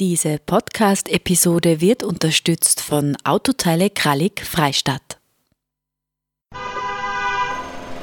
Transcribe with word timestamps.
Diese 0.00 0.40
Podcast-Episode 0.44 1.80
wird 1.80 2.02
unterstützt 2.02 2.80
von 2.80 3.16
Autoteile 3.22 3.90
Krallig 3.90 4.44
Freistadt. 4.44 5.20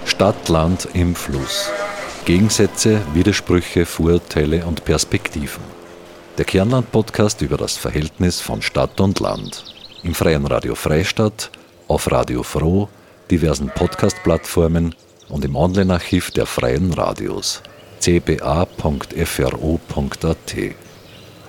Stadt, 0.06 0.48
Land 0.48 0.88
im 0.94 1.16
Fluss. 1.16 1.70
Gegensätze, 2.24 3.02
Widersprüche, 3.14 3.86
Vorurteile 3.86 4.66
und 4.66 4.86
Perspektiven. 4.86 5.62
Der 6.38 6.46
Kernland-Podcast 6.46 7.42
über 7.42 7.58
das 7.58 7.76
Verhältnis 7.76 8.40
von 8.40 8.62
Stadt 8.62 9.02
und 9.02 9.20
Land. 9.20 9.66
Im 10.04 10.16
freien 10.16 10.46
Radio 10.46 10.76
Freistadt, 10.76 11.52
auf 11.90 12.10
Radio 12.10 12.44
Froh, 12.44 12.88
diversen 13.30 13.68
Podcast-Plattformen 13.68 14.96
und 15.28 15.44
im 15.44 15.58
Online-Archiv 15.58 16.32
der 16.32 16.46
freien 16.46 16.94
Radios 16.94 17.62
cba.fro.at. 18.00 18.72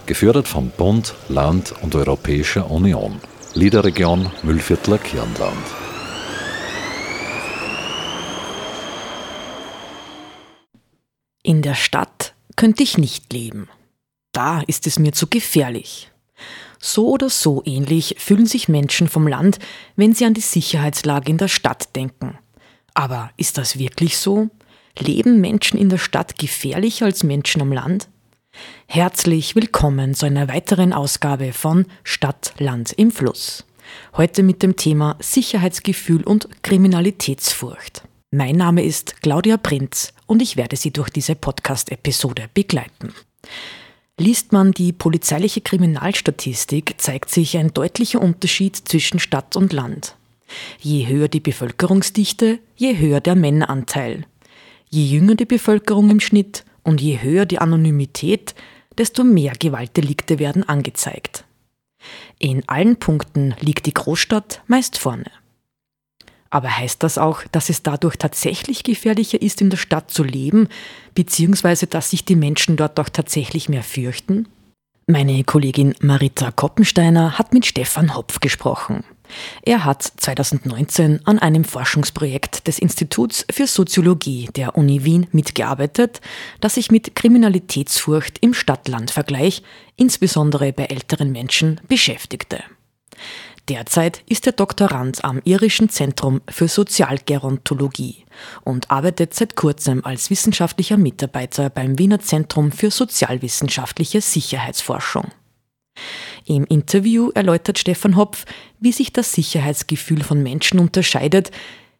Gefördert 0.06 0.48
vom 0.48 0.70
Bund, 0.70 1.14
Land 1.28 1.74
und 1.80 1.94
Europäischer 1.94 2.70
Union. 2.70 3.20
Liederregion 3.54 4.30
Müllviertler 4.42 4.98
Kirnland. 4.98 5.56
In 11.44 11.62
der 11.62 11.74
Stadt 11.74 12.34
könnte 12.56 12.82
ich 12.82 12.98
nicht 12.98 13.32
leben. 13.32 13.68
Da 14.32 14.62
ist 14.62 14.86
es 14.86 14.98
mir 14.98 15.12
zu 15.12 15.28
gefährlich. 15.28 16.10
So 16.80 17.08
oder 17.10 17.30
so 17.30 17.62
ähnlich 17.64 18.16
fühlen 18.18 18.46
sich 18.46 18.68
Menschen 18.68 19.08
vom 19.08 19.28
Land, 19.28 19.60
wenn 19.94 20.14
sie 20.14 20.24
an 20.24 20.34
die 20.34 20.40
Sicherheitslage 20.40 21.30
in 21.30 21.38
der 21.38 21.48
Stadt 21.48 21.94
denken. 21.94 22.38
Aber 22.94 23.30
ist 23.36 23.56
das 23.56 23.78
wirklich 23.78 24.18
so? 24.18 24.50
Leben 24.98 25.40
Menschen 25.40 25.78
in 25.78 25.88
der 25.88 25.98
Stadt 25.98 26.38
gefährlicher 26.38 27.06
als 27.06 27.22
Menschen 27.22 27.62
am 27.62 27.72
Land? 27.72 28.08
Herzlich 28.86 29.56
willkommen 29.56 30.14
zu 30.14 30.26
einer 30.26 30.48
weiteren 30.48 30.92
Ausgabe 30.92 31.52
von 31.52 31.86
Stadt, 32.04 32.52
Land 32.58 32.92
im 32.92 33.10
Fluss. 33.10 33.64
Heute 34.16 34.42
mit 34.42 34.62
dem 34.62 34.76
Thema 34.76 35.16
Sicherheitsgefühl 35.18 36.22
und 36.24 36.62
Kriminalitätsfurcht. 36.62 38.02
Mein 38.30 38.56
Name 38.56 38.84
ist 38.84 39.22
Claudia 39.22 39.56
Prinz 39.56 40.12
und 40.26 40.42
ich 40.42 40.56
werde 40.56 40.76
Sie 40.76 40.90
durch 40.90 41.10
diese 41.10 41.34
Podcast-Episode 41.34 42.50
begleiten. 42.52 43.14
Liest 44.18 44.52
man 44.52 44.72
die 44.72 44.92
polizeiliche 44.92 45.62
Kriminalstatistik, 45.62 46.94
zeigt 46.98 47.30
sich 47.30 47.56
ein 47.56 47.72
deutlicher 47.72 48.20
Unterschied 48.20 48.76
zwischen 48.76 49.18
Stadt 49.18 49.56
und 49.56 49.72
Land. 49.72 50.16
Je 50.78 51.06
höher 51.06 51.28
die 51.28 51.40
Bevölkerungsdichte, 51.40 52.58
je 52.76 52.98
höher 52.98 53.20
der 53.20 53.36
Männeranteil. 53.36 54.26
Je 54.90 55.04
jünger 55.04 55.34
die 55.34 55.46
Bevölkerung 55.46 56.10
im 56.10 56.20
Schnitt 56.20 56.64
und 56.82 57.00
je 57.00 57.22
höher 57.22 57.46
die 57.46 57.58
Anonymität, 57.58 58.54
desto 58.98 59.24
mehr 59.24 59.52
Gewaltdelikte 59.58 60.38
werden 60.38 60.68
angezeigt. 60.68 61.44
In 62.38 62.68
allen 62.68 62.96
Punkten 62.96 63.54
liegt 63.60 63.86
die 63.86 63.94
Großstadt 63.94 64.62
meist 64.66 64.98
vorne. 64.98 65.30
Aber 66.50 66.76
heißt 66.76 67.02
das 67.02 67.16
auch, 67.16 67.44
dass 67.50 67.70
es 67.70 67.82
dadurch 67.82 68.16
tatsächlich 68.16 68.82
gefährlicher 68.82 69.40
ist, 69.40 69.62
in 69.62 69.70
der 69.70 69.78
Stadt 69.78 70.10
zu 70.10 70.22
leben, 70.22 70.68
beziehungsweise 71.14 71.86
dass 71.86 72.10
sich 72.10 72.24
die 72.26 72.36
Menschen 72.36 72.76
dort 72.76 73.00
auch 73.00 73.08
tatsächlich 73.08 73.70
mehr 73.70 73.82
fürchten? 73.82 74.46
Meine 75.06 75.42
Kollegin 75.42 75.94
Marita 76.00 76.52
Koppensteiner 76.52 77.36
hat 77.36 77.52
mit 77.52 77.66
Stefan 77.66 78.14
Hopf 78.14 78.38
gesprochen. 78.38 79.02
Er 79.62 79.84
hat 79.84 80.02
2019 80.02 81.26
an 81.26 81.40
einem 81.40 81.64
Forschungsprojekt 81.64 82.68
des 82.68 82.78
Instituts 82.78 83.44
für 83.50 83.66
Soziologie 83.66 84.48
der 84.54 84.76
Uni 84.76 85.02
Wien 85.02 85.26
mitgearbeitet, 85.32 86.20
das 86.60 86.74
sich 86.74 86.92
mit 86.92 87.16
Kriminalitätsfurcht 87.16 88.38
im 88.42 88.54
Stadt-Land-Vergleich, 88.54 89.64
insbesondere 89.96 90.72
bei 90.72 90.84
älteren 90.84 91.32
Menschen, 91.32 91.80
beschäftigte. 91.88 92.62
Derzeit 93.68 94.22
ist 94.28 94.46
er 94.46 94.52
Doktorand 94.52 95.24
am 95.24 95.40
Irischen 95.44 95.88
Zentrum 95.88 96.40
für 96.48 96.66
Sozialgerontologie 96.66 98.24
und 98.64 98.90
arbeitet 98.90 99.34
seit 99.34 99.54
kurzem 99.54 100.04
als 100.04 100.30
wissenschaftlicher 100.30 100.96
Mitarbeiter 100.96 101.70
beim 101.70 101.98
Wiener 101.98 102.18
Zentrum 102.18 102.72
für 102.72 102.90
sozialwissenschaftliche 102.90 104.20
Sicherheitsforschung. 104.20 105.30
Im 106.44 106.64
Interview 106.64 107.30
erläutert 107.34 107.78
Stefan 107.78 108.16
Hopf, 108.16 108.46
wie 108.80 108.90
sich 108.90 109.12
das 109.12 109.32
Sicherheitsgefühl 109.32 110.24
von 110.24 110.42
Menschen 110.42 110.80
unterscheidet, 110.80 111.52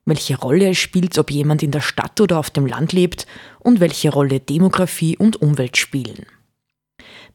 welche 0.05 0.37
Rolle 0.37 0.71
es 0.71 0.79
spielt, 0.79 1.17
ob 1.19 1.31
jemand 1.31 1.63
in 1.63 1.71
der 1.71 1.81
Stadt 1.81 2.21
oder 2.21 2.41
auf 2.41 2.51
dem 2.51 2.67
Land 2.67 2.93
lebt 2.93 3.27
und 3.61 3.79
welche 3.79 4.11
Rolle 4.11 4.41
Demografie 4.41 5.17
und 5.17 5.41
Umwelt 5.41 5.77
spielen. 5.77 6.27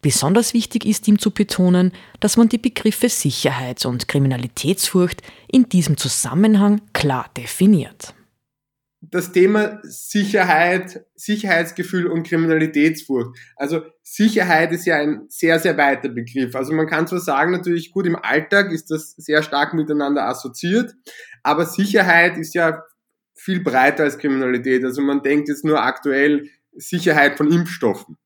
Besonders 0.01 0.53
wichtig 0.53 0.85
ist 0.85 1.07
ihm 1.07 1.19
zu 1.19 1.31
betonen, 1.31 1.91
dass 2.19 2.37
man 2.37 2.49
die 2.49 2.57
Begriffe 2.57 3.09
Sicherheit 3.09 3.85
und 3.85 4.07
Kriminalitätsfurcht 4.07 5.21
in 5.51 5.69
diesem 5.69 5.97
Zusammenhang 5.97 6.81
klar 6.93 7.29
definiert 7.35 8.13
das 9.01 9.31
Thema 9.31 9.79
Sicherheit, 9.83 11.05
Sicherheitsgefühl 11.15 12.07
und 12.07 12.27
Kriminalitätsfurcht. 12.27 13.37
Also 13.55 13.81
Sicherheit 14.03 14.71
ist 14.71 14.85
ja 14.85 14.97
ein 14.97 15.25
sehr, 15.29 15.59
sehr 15.59 15.77
weiter 15.77 16.09
Begriff. 16.09 16.55
Also 16.55 16.73
man 16.73 16.87
kann 16.87 17.07
zwar 17.07 17.19
sagen, 17.19 17.51
natürlich 17.51 17.91
gut, 17.91 18.07
im 18.07 18.15
Alltag 18.15 18.71
ist 18.71 18.89
das 18.89 19.11
sehr 19.11 19.43
stark 19.43 19.73
miteinander 19.73 20.27
assoziiert, 20.27 20.95
aber 21.43 21.65
Sicherheit 21.65 22.37
ist 22.37 22.55
ja 22.55 22.83
viel 23.35 23.61
breiter 23.61 24.03
als 24.03 24.17
Kriminalität. 24.17 24.83
Also 24.83 25.01
man 25.01 25.21
denkt 25.21 25.47
jetzt 25.47 25.63
nur 25.63 25.81
aktuell 25.81 26.49
Sicherheit 26.73 27.37
von 27.37 27.51
Impfstoffen. 27.51 28.17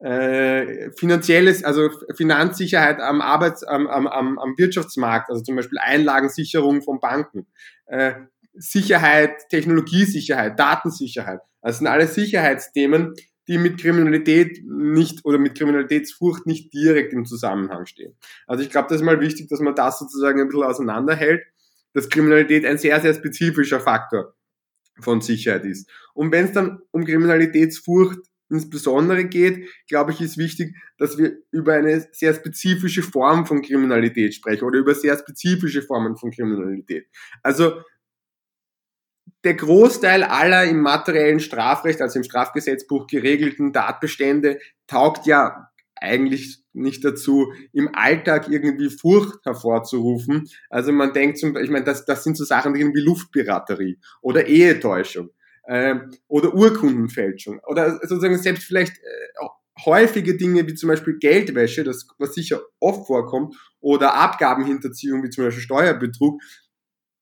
Äh, 0.00 0.92
finanzielles, 0.96 1.64
also 1.64 1.90
Finanzsicherheit 2.14 3.00
am 3.00 3.20
Arbeits-, 3.20 3.64
am, 3.64 3.88
am, 3.88 4.06
am 4.06 4.54
Wirtschaftsmarkt, 4.56 5.28
also 5.28 5.42
zum 5.42 5.56
Beispiel 5.56 5.78
Einlagensicherung 5.78 6.82
von 6.82 7.00
Banken. 7.00 7.46
Äh, 7.86 8.14
Sicherheit, 8.54 9.48
Technologiesicherheit, 9.50 10.58
Datensicherheit. 10.58 11.40
Das 11.62 11.78
sind 11.78 11.88
alles 11.88 12.14
Sicherheitsthemen, 12.14 13.14
die 13.48 13.58
mit 13.58 13.80
Kriminalität 13.80 14.60
nicht 14.64 15.24
oder 15.24 15.38
mit 15.38 15.56
Kriminalitätsfurcht 15.56 16.46
nicht 16.46 16.72
direkt 16.72 17.12
im 17.12 17.24
Zusammenhang 17.24 17.86
stehen. 17.86 18.14
Also 18.46 18.62
ich 18.62 18.70
glaube, 18.70 18.88
das 18.88 18.98
ist 18.98 19.04
mal 19.04 19.20
wichtig, 19.20 19.48
dass 19.48 19.60
man 19.60 19.74
das 19.74 19.98
sozusagen 19.98 20.40
ein 20.40 20.48
bisschen 20.48 20.64
auseinanderhält, 20.64 21.42
dass 21.94 22.08
Kriminalität 22.08 22.66
ein 22.66 22.78
sehr, 22.78 23.00
sehr 23.00 23.14
spezifischer 23.14 23.80
Faktor 23.80 24.34
von 25.00 25.20
Sicherheit 25.22 25.64
ist. 25.64 25.90
Und 26.12 26.30
wenn 26.30 26.46
es 26.46 26.52
dann 26.52 26.80
um 26.90 27.04
Kriminalitätsfurcht 27.04 28.18
insbesondere 28.50 29.24
geht, 29.24 29.68
glaube 29.88 30.12
ich, 30.12 30.20
ist 30.20 30.38
wichtig, 30.38 30.76
dass 30.98 31.18
wir 31.18 31.38
über 31.50 31.74
eine 31.74 32.06
sehr 32.12 32.34
spezifische 32.34 33.02
Form 33.02 33.46
von 33.46 33.62
Kriminalität 33.62 34.34
sprechen 34.34 34.64
oder 34.64 34.78
über 34.78 34.94
sehr 34.94 35.16
spezifische 35.18 35.82
Formen 35.82 36.16
von 36.16 36.30
Kriminalität. 36.30 37.06
Also 37.42 37.82
der 39.44 39.54
Großteil 39.54 40.24
aller 40.24 40.64
im 40.64 40.80
materiellen 40.80 41.40
Strafrecht, 41.40 42.00
also 42.00 42.18
im 42.18 42.24
Strafgesetzbuch 42.24 43.06
geregelten 43.06 43.72
Tatbestände, 43.72 44.58
taugt 44.86 45.26
ja 45.26 45.68
eigentlich 46.00 46.62
nicht 46.72 47.04
dazu, 47.04 47.52
im 47.72 47.90
Alltag 47.94 48.48
irgendwie 48.48 48.88
Furcht 48.88 49.44
hervorzurufen. 49.44 50.48
Also 50.70 50.92
man 50.92 51.12
denkt 51.12 51.38
zum 51.38 51.52
Beispiel, 51.52 51.66
ich 51.66 51.72
meine, 51.72 51.84
das, 51.84 52.04
das 52.04 52.24
sind 52.24 52.36
so 52.36 52.44
Sachen 52.44 52.74
wie 52.74 53.00
Luftpiraterie 53.00 53.98
oder 54.22 54.46
Ehetäuschung 54.46 55.30
äh, 55.68 55.96
oder 56.28 56.54
Urkundenfälschung 56.54 57.60
oder 57.66 58.00
sozusagen 58.00 58.38
selbst 58.38 58.64
vielleicht 58.64 58.96
äh, 58.96 59.46
häufige 59.84 60.36
Dinge 60.36 60.66
wie 60.66 60.74
zum 60.74 60.88
Beispiel 60.88 61.18
Geldwäsche, 61.18 61.84
das 61.84 62.06
was 62.18 62.34
sicher 62.34 62.62
oft 62.80 63.06
vorkommt, 63.06 63.54
oder 63.80 64.14
Abgabenhinterziehung 64.14 65.22
wie 65.22 65.30
zum 65.30 65.44
Beispiel 65.44 65.62
Steuerbetrug. 65.62 66.40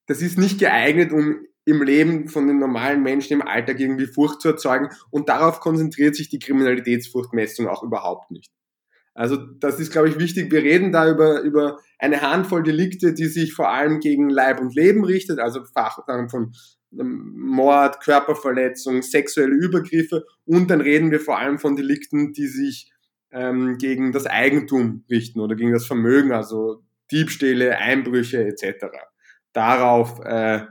Das 0.06 0.22
ist 0.22 0.38
nicht 0.38 0.58
geeignet, 0.60 1.12
um 1.12 1.44
im 1.64 1.82
Leben 1.82 2.28
von 2.28 2.46
den 2.46 2.60
normalen 2.60 3.02
Menschen 3.02 3.34
im 3.34 3.42
Alltag 3.42 3.80
irgendwie 3.80 4.06
Furcht 4.06 4.40
zu 4.40 4.48
erzeugen. 4.48 4.90
Und 5.10 5.28
darauf 5.28 5.58
konzentriert 5.58 6.14
sich 6.14 6.28
die 6.28 6.38
Kriminalitätsfurchtmessung 6.38 7.66
auch 7.66 7.82
überhaupt 7.82 8.30
nicht. 8.30 8.52
Also 9.14 9.36
das 9.36 9.80
ist, 9.80 9.90
glaube 9.90 10.08
ich, 10.08 10.18
wichtig. 10.18 10.52
Wir 10.52 10.62
reden 10.62 10.92
da 10.92 11.10
über, 11.10 11.40
über 11.40 11.80
eine 11.98 12.20
Handvoll 12.20 12.62
Delikte, 12.62 13.14
die 13.14 13.26
sich 13.26 13.52
vor 13.52 13.70
allem 13.70 13.98
gegen 13.98 14.30
Leib 14.30 14.60
und 14.60 14.76
Leben 14.76 15.04
richtet, 15.04 15.40
also 15.40 15.64
von 16.30 16.52
Mord, 16.90 18.00
Körperverletzung, 18.00 19.02
sexuelle 19.02 19.54
Übergriffe. 19.54 20.24
Und 20.44 20.70
dann 20.70 20.80
reden 20.80 21.10
wir 21.10 21.20
vor 21.20 21.38
allem 21.38 21.58
von 21.58 21.76
Delikten, 21.76 22.32
die 22.32 22.46
sich 22.46 22.90
ähm, 23.32 23.78
gegen 23.78 24.12
das 24.12 24.26
Eigentum 24.26 25.04
richten 25.10 25.40
oder 25.40 25.56
gegen 25.56 25.72
das 25.72 25.86
Vermögen, 25.86 26.32
also 26.32 26.82
Diebstähle, 27.10 27.76
Einbrüche 27.78 28.46
etc. 28.46 28.86
Darauf 29.52 30.20
äh, 30.24 30.66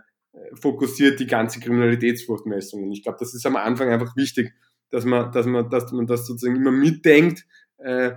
fokussiert 0.53 1.19
die 1.19 1.27
ganze 1.27 1.59
Kriminalitätsfurchtmessung. 1.59 2.83
Und 2.83 2.91
ich 2.91 3.03
glaube, 3.03 3.17
das 3.19 3.33
ist 3.33 3.45
am 3.45 3.55
Anfang 3.55 3.89
einfach 3.89 4.15
wichtig, 4.15 4.53
dass 4.89 5.05
man, 5.05 5.31
dass 5.31 5.45
man, 5.45 5.69
dass 5.69 5.91
man 5.91 6.07
das 6.07 6.25
sozusagen 6.25 6.57
immer 6.57 6.71
mitdenkt, 6.71 7.45
äh, 7.77 8.11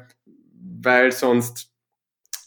weil 0.80 1.12
sonst 1.12 1.72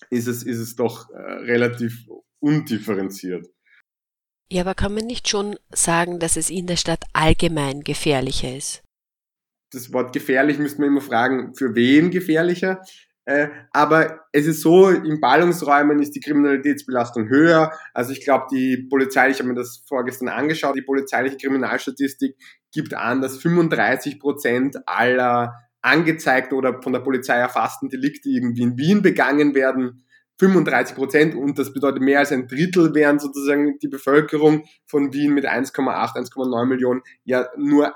ist 0.09 0.27
es, 0.27 0.43
ist 0.43 0.59
es 0.59 0.75
doch 0.75 1.09
äh, 1.09 1.17
relativ 1.17 2.07
undifferenziert. 2.39 3.47
Ja, 4.51 4.63
aber 4.63 4.75
kann 4.75 4.93
man 4.93 5.05
nicht 5.05 5.29
schon 5.29 5.55
sagen, 5.73 6.19
dass 6.19 6.35
es 6.35 6.49
in 6.49 6.67
der 6.67 6.75
Stadt 6.75 7.05
allgemein 7.13 7.85
gefährlicher 7.85 8.53
ist? 8.53 8.83
Das 9.71 9.93
Wort 9.93 10.11
gefährlich 10.11 10.59
müsste 10.59 10.81
man 10.81 10.89
immer 10.89 10.99
fragen, 10.99 11.55
für 11.55 11.73
wen 11.73 12.11
gefährlicher? 12.11 12.81
Äh, 13.23 13.47
aber 13.71 14.25
es 14.33 14.47
ist 14.47 14.59
so, 14.59 14.89
in 14.89 15.21
Ballungsräumen 15.21 15.99
ist 15.99 16.15
die 16.15 16.19
Kriminalitätsbelastung 16.19 17.29
höher. 17.29 17.71
Also 17.93 18.11
ich 18.11 18.25
glaube, 18.25 18.47
die 18.51 18.87
Polizei, 18.89 19.29
ich 19.29 19.39
habe 19.39 19.47
mir 19.47 19.55
das 19.55 19.85
vorgestern 19.87 20.27
angeschaut, 20.27 20.75
die 20.75 20.81
polizeiliche 20.81 21.37
Kriminalstatistik 21.37 22.35
gibt 22.73 22.93
an, 22.93 23.21
dass 23.21 23.37
35 23.37 24.19
Prozent 24.19 24.75
aller 24.85 25.53
angezeigten 25.81 26.55
oder 26.55 26.81
von 26.81 26.91
der 26.91 26.99
Polizei 26.99 27.35
erfassten 27.35 27.87
Delikte 27.87 28.27
irgendwie 28.27 28.63
in 28.63 28.77
Wien 28.77 29.01
begangen 29.01 29.55
werden. 29.55 30.03
35 30.41 30.95
Prozent 30.95 31.35
und 31.35 31.59
das 31.59 31.71
bedeutet 31.71 32.01
mehr 32.01 32.17
als 32.17 32.31
ein 32.31 32.47
Drittel 32.47 32.95
wären 32.95 33.19
sozusagen 33.19 33.77
die 33.77 33.87
Bevölkerung 33.87 34.65
von 34.87 35.13
Wien 35.13 35.35
mit 35.35 35.45
1,8, 35.45 36.15
1,9 36.15 36.65
Millionen 36.65 37.01
ja 37.23 37.47
nur 37.57 37.93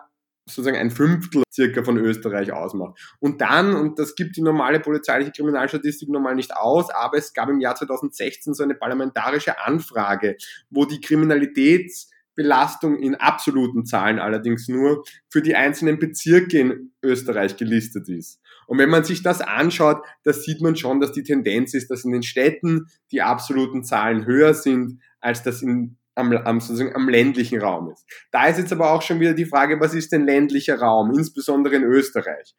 sozusagen 0.48 0.78
ein 0.78 0.92
Fünftel 0.92 1.42
circa 1.52 1.84
von 1.84 1.98
Österreich 1.98 2.54
ausmacht. 2.54 3.00
Und 3.20 3.42
dann, 3.42 3.76
und 3.76 3.98
das 3.98 4.14
gibt 4.14 4.38
die 4.38 4.44
normale 4.44 4.80
polizeiliche 4.80 5.32
Kriminalstatistik 5.32 6.08
normal 6.08 6.36
nicht 6.36 6.56
aus, 6.56 6.92
aber 6.92 7.18
es 7.18 7.34
gab 7.34 7.50
im 7.50 7.60
Jahr 7.60 7.74
2016 7.74 8.54
so 8.54 8.62
eine 8.62 8.76
parlamentarische 8.76 9.60
Anfrage, 9.66 10.38
wo 10.70 10.86
die 10.86 11.02
Kriminalitätsbelastung 11.02 13.00
in 13.00 13.16
absoluten 13.16 13.88
Zahlen 13.88 14.20
allerdings 14.20 14.68
nur 14.68 15.04
für 15.30 15.42
die 15.42 15.56
einzelnen 15.56 15.98
Bezirke 15.98 16.60
in 16.60 16.92
Österreich 17.02 17.58
gelistet 17.58 18.08
ist. 18.08 18.40
Und 18.68 18.78
wenn 18.78 18.90
man 18.90 19.04
sich 19.04 19.24
das 19.24 19.42
anschaut, 19.42 20.04
da 20.24 20.34
sieht 20.34 20.62
man 20.62 20.76
schon, 20.76 21.00
dass 21.00 21.12
die 21.12 21.24
Tendenz 21.24 21.74
ist, 21.74 21.90
dass 21.90 22.06
in 22.06 22.12
den 22.12 22.24
Städten 22.24 22.88
die 23.12 23.22
absoluten 23.22 23.84
Zahlen 23.84 24.26
höher 24.26 24.54
sind, 24.54 25.02
als 25.20 25.44
das 25.44 25.62
in 25.62 25.98
am, 26.16 26.32
am, 26.32 26.60
sozusagen 26.60 26.96
am 26.96 27.10
ländlichen 27.10 27.60
Raum 27.60 27.92
ist. 27.92 28.06
Da 28.32 28.48
ist 28.48 28.58
jetzt 28.58 28.72
aber 28.72 28.92
auch 28.92 29.02
schon 29.02 29.20
wieder 29.20 29.34
die 29.34 29.46
Frage, 29.46 29.80
was 29.80 29.94
ist 29.94 30.12
denn 30.12 30.26
ländlicher 30.26 30.80
Raum, 30.80 31.12
insbesondere 31.12 31.76
in 31.76 31.84
Österreich? 31.84 32.56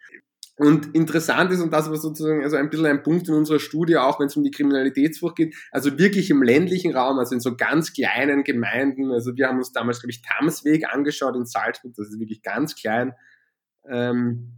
Und 0.59 0.95
interessant 0.95 1.53
ist, 1.53 1.61
und 1.61 1.71
das 1.71 1.91
war 1.91 1.97
sozusagen 1.97 2.43
also 2.43 2.57
ein 2.57 2.71
bisschen 2.71 2.87
ein 2.87 3.03
Punkt 3.03 3.29
in 3.29 3.35
unserer 3.35 3.59
Studie, 3.59 3.99
auch 3.99 4.19
wenn 4.19 4.29
es 4.29 4.37
um 4.37 4.43
die 4.43 4.51
Kriminalitätsfurcht 4.51 5.37
geht, 5.37 5.55
also 5.71 5.99
wirklich 5.99 6.31
im 6.31 6.43
ländlichen 6.43 6.97
Raum, 6.97 7.19
also 7.19 7.35
in 7.35 7.41
so 7.41 7.57
ganz 7.57 7.93
kleinen 7.93 8.43
Gemeinden, 8.43 9.13
also 9.13 9.37
wir 9.37 9.49
haben 9.49 9.59
uns 9.59 9.73
damals, 9.73 10.01
glaube 10.01 10.13
ich, 10.13 10.23
Tamsweg 10.23 10.91
angeschaut 10.91 11.37
in 11.37 11.45
Salzburg, 11.45 11.93
das 11.95 12.09
ist 12.09 12.19
wirklich 12.19 12.43
ganz 12.43 12.75
klein, 12.75 13.13
ähm, 13.87 14.55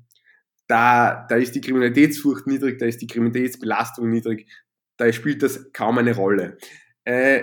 da, 0.68 1.26
da 1.28 1.36
ist 1.36 1.54
die 1.54 1.60
Kriminalitätsfurcht 1.60 2.46
niedrig, 2.46 2.78
da 2.78 2.86
ist 2.86 3.02
die 3.02 3.06
Kriminalitätsbelastung 3.06 4.08
niedrig, 4.08 4.48
da 4.96 5.12
spielt 5.12 5.42
das 5.42 5.72
kaum 5.72 5.98
eine 5.98 6.14
Rolle. 6.14 6.58
Äh, 7.04 7.42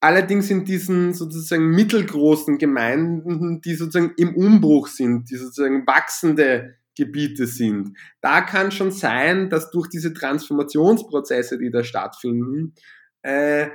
Allerdings 0.00 0.50
in 0.50 0.64
diesen 0.64 1.14
sozusagen 1.14 1.70
mittelgroßen 1.70 2.58
Gemeinden, 2.58 3.60
die 3.62 3.74
sozusagen 3.74 4.12
im 4.18 4.36
Umbruch 4.36 4.88
sind, 4.88 5.30
die 5.30 5.36
sozusagen 5.36 5.86
wachsende 5.86 6.76
Gebiete 6.96 7.46
sind, 7.46 7.96
da 8.20 8.42
kann 8.42 8.70
schon 8.70 8.90
sein, 8.90 9.48
dass 9.48 9.70
durch 9.70 9.88
diese 9.88 10.12
Transformationsprozesse, 10.12 11.58
die 11.58 11.70
da 11.70 11.82
stattfinden, 11.82 12.74
äh, 13.22 13.70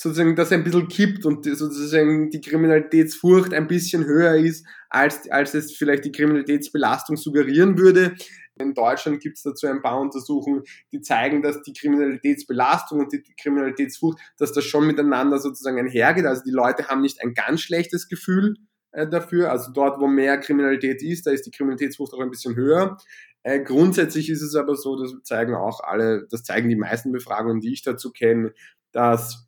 sozusagen 0.00 0.36
das 0.36 0.52
ein 0.52 0.62
bisschen 0.62 0.86
kippt 0.86 1.26
und 1.26 1.44
sozusagen 1.44 2.30
die 2.30 2.40
Kriminalitätsfurcht 2.40 3.52
ein 3.52 3.66
bisschen 3.66 4.04
höher 4.04 4.36
ist, 4.36 4.64
als, 4.88 5.28
als 5.28 5.54
es 5.54 5.76
vielleicht 5.76 6.04
die 6.04 6.12
Kriminalitätsbelastung 6.12 7.16
suggerieren 7.16 7.76
würde. 7.76 8.14
In 8.60 8.74
Deutschland 8.74 9.20
gibt 9.20 9.38
es 9.38 9.42
dazu 9.42 9.66
ein 9.66 9.82
paar 9.82 10.00
Untersuchungen, 10.00 10.62
die 10.92 11.00
zeigen, 11.00 11.42
dass 11.42 11.62
die 11.62 11.72
Kriminalitätsbelastung 11.72 13.00
und 13.00 13.12
die 13.12 13.22
Kriminalitätsfurcht, 13.40 14.20
dass 14.38 14.52
das 14.52 14.64
schon 14.64 14.86
miteinander 14.86 15.40
sozusagen 15.40 15.80
einhergeht. 15.80 16.26
Also 16.26 16.42
die 16.44 16.52
Leute 16.52 16.86
haben 16.86 17.00
nicht 17.00 17.20
ein 17.20 17.34
ganz 17.34 17.60
schlechtes 17.60 18.08
Gefühl 18.08 18.54
äh, 18.92 19.08
dafür. 19.08 19.50
Also 19.50 19.72
dort, 19.72 20.00
wo 20.00 20.06
mehr 20.06 20.38
Kriminalität 20.38 21.02
ist, 21.02 21.26
da 21.26 21.32
ist 21.32 21.44
die 21.44 21.50
Kriminalitätsfurcht 21.50 22.14
auch 22.14 22.20
ein 22.20 22.30
bisschen 22.30 22.54
höher. 22.54 22.98
Äh, 23.42 23.64
grundsätzlich 23.64 24.30
ist 24.30 24.42
es 24.42 24.54
aber 24.54 24.76
so, 24.76 24.96
das 24.96 25.12
zeigen 25.24 25.56
auch 25.56 25.80
alle, 25.80 26.28
das 26.30 26.44
zeigen 26.44 26.68
die 26.68 26.76
meisten 26.76 27.10
Befragungen, 27.10 27.60
die 27.60 27.72
ich 27.72 27.82
dazu 27.82 28.12
kenne, 28.12 28.52
dass 28.92 29.47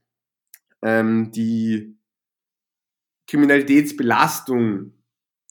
ähm, 0.82 1.30
die 1.32 1.96
Kriminalitätsbelastung, 3.26 4.92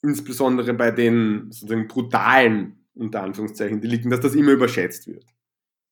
insbesondere 0.02 0.74
bei 0.74 0.92
den 0.92 1.52
sozusagen 1.52 1.88
brutalen, 1.88 2.86
unter 2.94 3.24
Anführungszeichen, 3.24 3.82
Delikten, 3.82 4.10
dass 4.10 4.20
das 4.20 4.36
immer 4.36 4.52
überschätzt 4.52 5.08
wird 5.08 5.26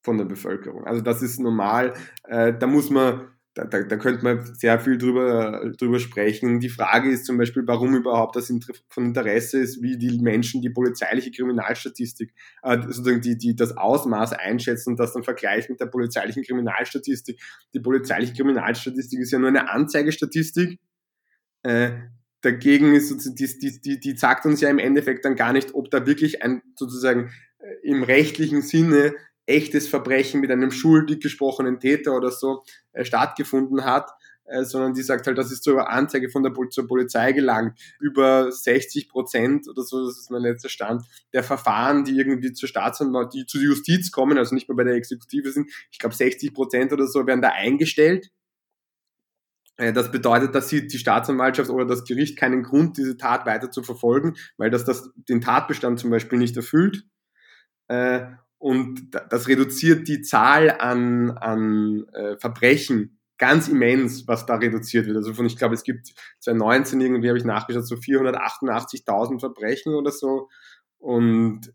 von 0.03 0.17
der 0.17 0.25
Bevölkerung. 0.25 0.85
Also 0.85 1.01
das 1.01 1.21
ist 1.21 1.39
normal. 1.39 1.93
Äh, 2.23 2.57
da 2.57 2.67
muss 2.67 2.89
man 2.89 3.27
da, 3.57 3.63
da, 3.65 3.81
da 3.81 3.97
könnte 3.97 4.23
man 4.23 4.53
sehr 4.53 4.79
viel 4.79 4.99
drüber, 4.99 5.71
drüber 5.77 5.99
sprechen. 5.99 6.59
Die 6.59 6.69
Frage 6.69 7.09
ist 7.09 7.25
zum 7.25 7.37
Beispiel, 7.37 7.63
warum 7.65 7.95
überhaupt 7.95 8.35
das 8.35 8.53
von 8.89 9.05
Interesse 9.05 9.59
ist, 9.59 9.81
wie 9.81 9.97
die 9.97 10.19
Menschen 10.19 10.61
die 10.61 10.69
polizeiliche 10.69 11.31
Kriminalstatistik, 11.31 12.33
äh, 12.61 12.79
sozusagen 12.81 13.21
die, 13.21 13.35
die 13.35 13.55
das 13.55 13.75
Ausmaß 13.75 14.33
einschätzen 14.33 14.91
und 14.91 14.99
das 14.99 15.13
dann 15.13 15.23
vergleichen 15.23 15.73
mit 15.73 15.81
der 15.81 15.87
polizeilichen 15.87 16.43
Kriminalstatistik. 16.43 17.39
Die 17.73 17.79
polizeiliche 17.79 18.33
Kriminalstatistik 18.33 19.19
ist 19.19 19.31
ja 19.31 19.39
nur 19.39 19.49
eine 19.49 19.71
Anzeigestatistik. 19.71 20.79
Äh, 21.63 21.93
dagegen 22.41 22.93
ist 22.93 23.39
die, 23.39 23.59
die, 23.59 23.81
die, 23.81 23.99
die 23.99 24.17
sagt 24.17 24.45
uns 24.45 24.61
ja 24.61 24.69
im 24.69 24.77
Endeffekt 24.77 25.25
dann 25.25 25.35
gar 25.35 25.51
nicht, 25.51 25.73
ob 25.73 25.89
da 25.89 26.05
wirklich 26.05 26.43
ein 26.43 26.61
sozusagen 26.75 27.31
äh, 27.57 27.73
im 27.81 28.03
rechtlichen 28.03 28.61
Sinne 28.61 29.15
echtes 29.47 29.87
Verbrechen 29.87 30.41
mit 30.41 30.51
einem 30.51 30.71
schuldig 30.71 31.21
gesprochenen 31.21 31.79
Täter 31.79 32.15
oder 32.15 32.31
so 32.31 32.63
äh, 32.91 33.05
stattgefunden 33.05 33.85
hat, 33.85 34.11
äh, 34.45 34.63
sondern 34.63 34.93
die 34.93 35.01
sagt 35.01 35.25
halt, 35.25 35.37
das 35.37 35.51
ist 35.51 35.63
zur 35.63 35.89
Anzeige 35.89 36.29
von 36.29 36.43
der 36.43 36.53
zur 36.69 36.87
Polizei 36.87 37.31
gelangt. 37.31 37.79
Über 37.99 38.51
60 38.51 39.09
Prozent 39.09 39.67
oder 39.67 39.83
so, 39.83 40.05
das 40.05 40.17
ist 40.17 40.29
mein 40.29 40.41
letzter 40.41 40.69
Stand, 40.69 41.03
der 41.33 41.43
Verfahren, 41.43 42.03
die 42.03 42.17
irgendwie 42.17 42.51
zur 42.53 42.69
Staatsanwalt, 42.69 43.33
die 43.33 43.45
zur 43.45 43.61
Justiz 43.61 44.11
kommen, 44.11 44.37
also 44.37 44.53
nicht 44.53 44.67
mehr 44.67 44.75
bei 44.75 44.83
der 44.83 44.95
Exekutive 44.95 45.51
sind, 45.51 45.71
ich 45.91 45.97
glaube 45.97 46.15
60 46.15 46.53
Prozent 46.53 46.91
oder 46.91 47.07
so 47.07 47.25
werden 47.25 47.41
da 47.41 47.49
eingestellt. 47.49 48.31
Äh, 49.77 49.93
das 49.93 50.11
bedeutet, 50.11 50.55
dass 50.55 50.67
sie 50.67 50.87
die 50.87 50.97
Staatsanwaltschaft 50.97 51.69
oder 51.69 51.85
das 51.85 52.03
Gericht 52.03 52.37
keinen 52.37 52.63
Grund, 52.63 52.97
diese 52.97 53.15
Tat 53.15 53.45
weiter 53.45 53.71
zu 53.71 53.81
verfolgen, 53.81 54.35
weil 54.57 54.69
das, 54.69 54.83
das 54.83 55.09
den 55.15 55.39
Tatbestand 55.39 55.99
zum 55.99 56.09
Beispiel 56.09 56.37
nicht 56.37 56.57
erfüllt. 56.57 57.05
Und 58.59 58.96
das 59.09 59.47
reduziert 59.47 60.07
die 60.07 60.21
Zahl 60.21 60.71
an, 60.71 61.31
an 61.31 62.05
äh, 62.13 62.37
Verbrechen 62.37 63.19
ganz 63.37 63.67
immens, 63.67 64.27
was 64.27 64.45
da 64.45 64.55
reduziert 64.55 65.05
wird. 65.05 65.17
Also 65.17 65.33
von, 65.33 65.45
ich 65.45 65.57
glaube, 65.57 65.75
es 65.75 65.83
gibt 65.83 66.13
2019 66.39 66.99
irgendwie, 67.01 67.27
habe 67.27 67.37
ich 67.37 67.45
nachgeschaut, 67.45 67.87
so 67.87 67.95
488.000 67.95 69.39
Verbrechen 69.39 69.93
oder 69.93 70.11
so. 70.11 70.49
Und 70.97 71.71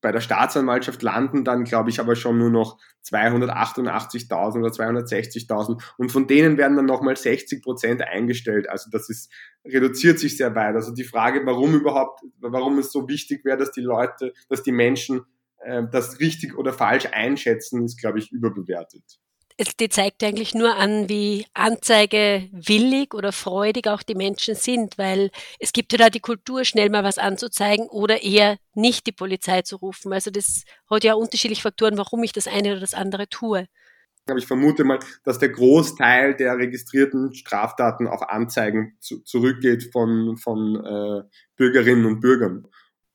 bei 0.00 0.12
der 0.12 0.20
Staatsanwaltschaft 0.20 1.02
landen 1.02 1.44
dann, 1.44 1.64
glaube 1.64 1.90
ich, 1.90 2.00
aber 2.00 2.14
schon 2.14 2.38
nur 2.38 2.50
noch 2.50 2.78
288.000 3.04 4.58
oder 4.58 4.68
260.000 4.68 5.82
und 5.96 6.12
von 6.12 6.26
denen 6.26 6.58
werden 6.58 6.76
dann 6.76 6.86
nochmal 6.86 7.16
60 7.16 7.62
Prozent 7.62 8.02
eingestellt. 8.02 8.68
Also 8.68 8.90
das 8.90 9.08
ist, 9.08 9.32
reduziert 9.64 10.18
sich 10.18 10.36
sehr 10.36 10.54
weit. 10.54 10.74
Also 10.74 10.92
die 10.92 11.04
Frage, 11.04 11.46
warum 11.46 11.74
überhaupt, 11.74 12.20
warum 12.40 12.78
es 12.78 12.92
so 12.92 13.08
wichtig 13.08 13.44
wäre, 13.44 13.56
dass 13.56 13.72
die 13.72 13.80
Leute, 13.80 14.34
dass 14.48 14.62
die 14.62 14.72
Menschen 14.72 15.20
äh, 15.20 15.22
das 15.90 16.20
richtig 16.20 16.56
oder 16.56 16.72
falsch 16.72 17.06
einschätzen, 17.12 17.84
ist, 17.84 18.00
glaube 18.00 18.18
ich, 18.18 18.32
überbewertet. 18.32 19.20
Die 19.78 19.90
zeigt 19.90 20.24
eigentlich 20.24 20.54
nur 20.54 20.74
an, 20.76 21.10
wie 21.10 21.44
anzeigewillig 21.52 23.12
oder 23.12 23.30
freudig 23.30 23.88
auch 23.88 24.02
die 24.02 24.14
Menschen 24.14 24.54
sind, 24.54 24.96
weil 24.96 25.30
es 25.58 25.74
gibt 25.74 25.92
ja 25.92 25.98
da 25.98 26.08
die 26.08 26.20
Kultur, 26.20 26.64
schnell 26.64 26.88
mal 26.88 27.04
was 27.04 27.18
anzuzeigen 27.18 27.86
oder 27.88 28.22
eher 28.22 28.56
nicht 28.74 29.06
die 29.06 29.12
Polizei 29.12 29.60
zu 29.60 29.76
rufen. 29.76 30.14
Also 30.14 30.30
das 30.30 30.64
hat 30.88 31.04
ja 31.04 31.12
unterschiedliche 31.12 31.60
Faktoren, 31.60 31.98
warum 31.98 32.22
ich 32.22 32.32
das 32.32 32.46
eine 32.46 32.70
oder 32.70 32.80
das 32.80 32.94
andere 32.94 33.28
tue. 33.28 33.66
Aber 34.26 34.38
ich 34.38 34.46
vermute 34.46 34.84
mal, 34.84 34.98
dass 35.24 35.38
der 35.38 35.50
Großteil 35.50 36.36
der 36.36 36.56
registrierten 36.56 37.34
Straftaten 37.34 38.06
auf 38.06 38.22
Anzeigen 38.30 38.96
zu, 39.00 39.20
zurückgeht 39.20 39.90
von, 39.92 40.38
von 40.38 40.76
äh, 40.76 41.28
Bürgerinnen 41.56 42.06
und 42.06 42.20
Bürgern. 42.20 42.66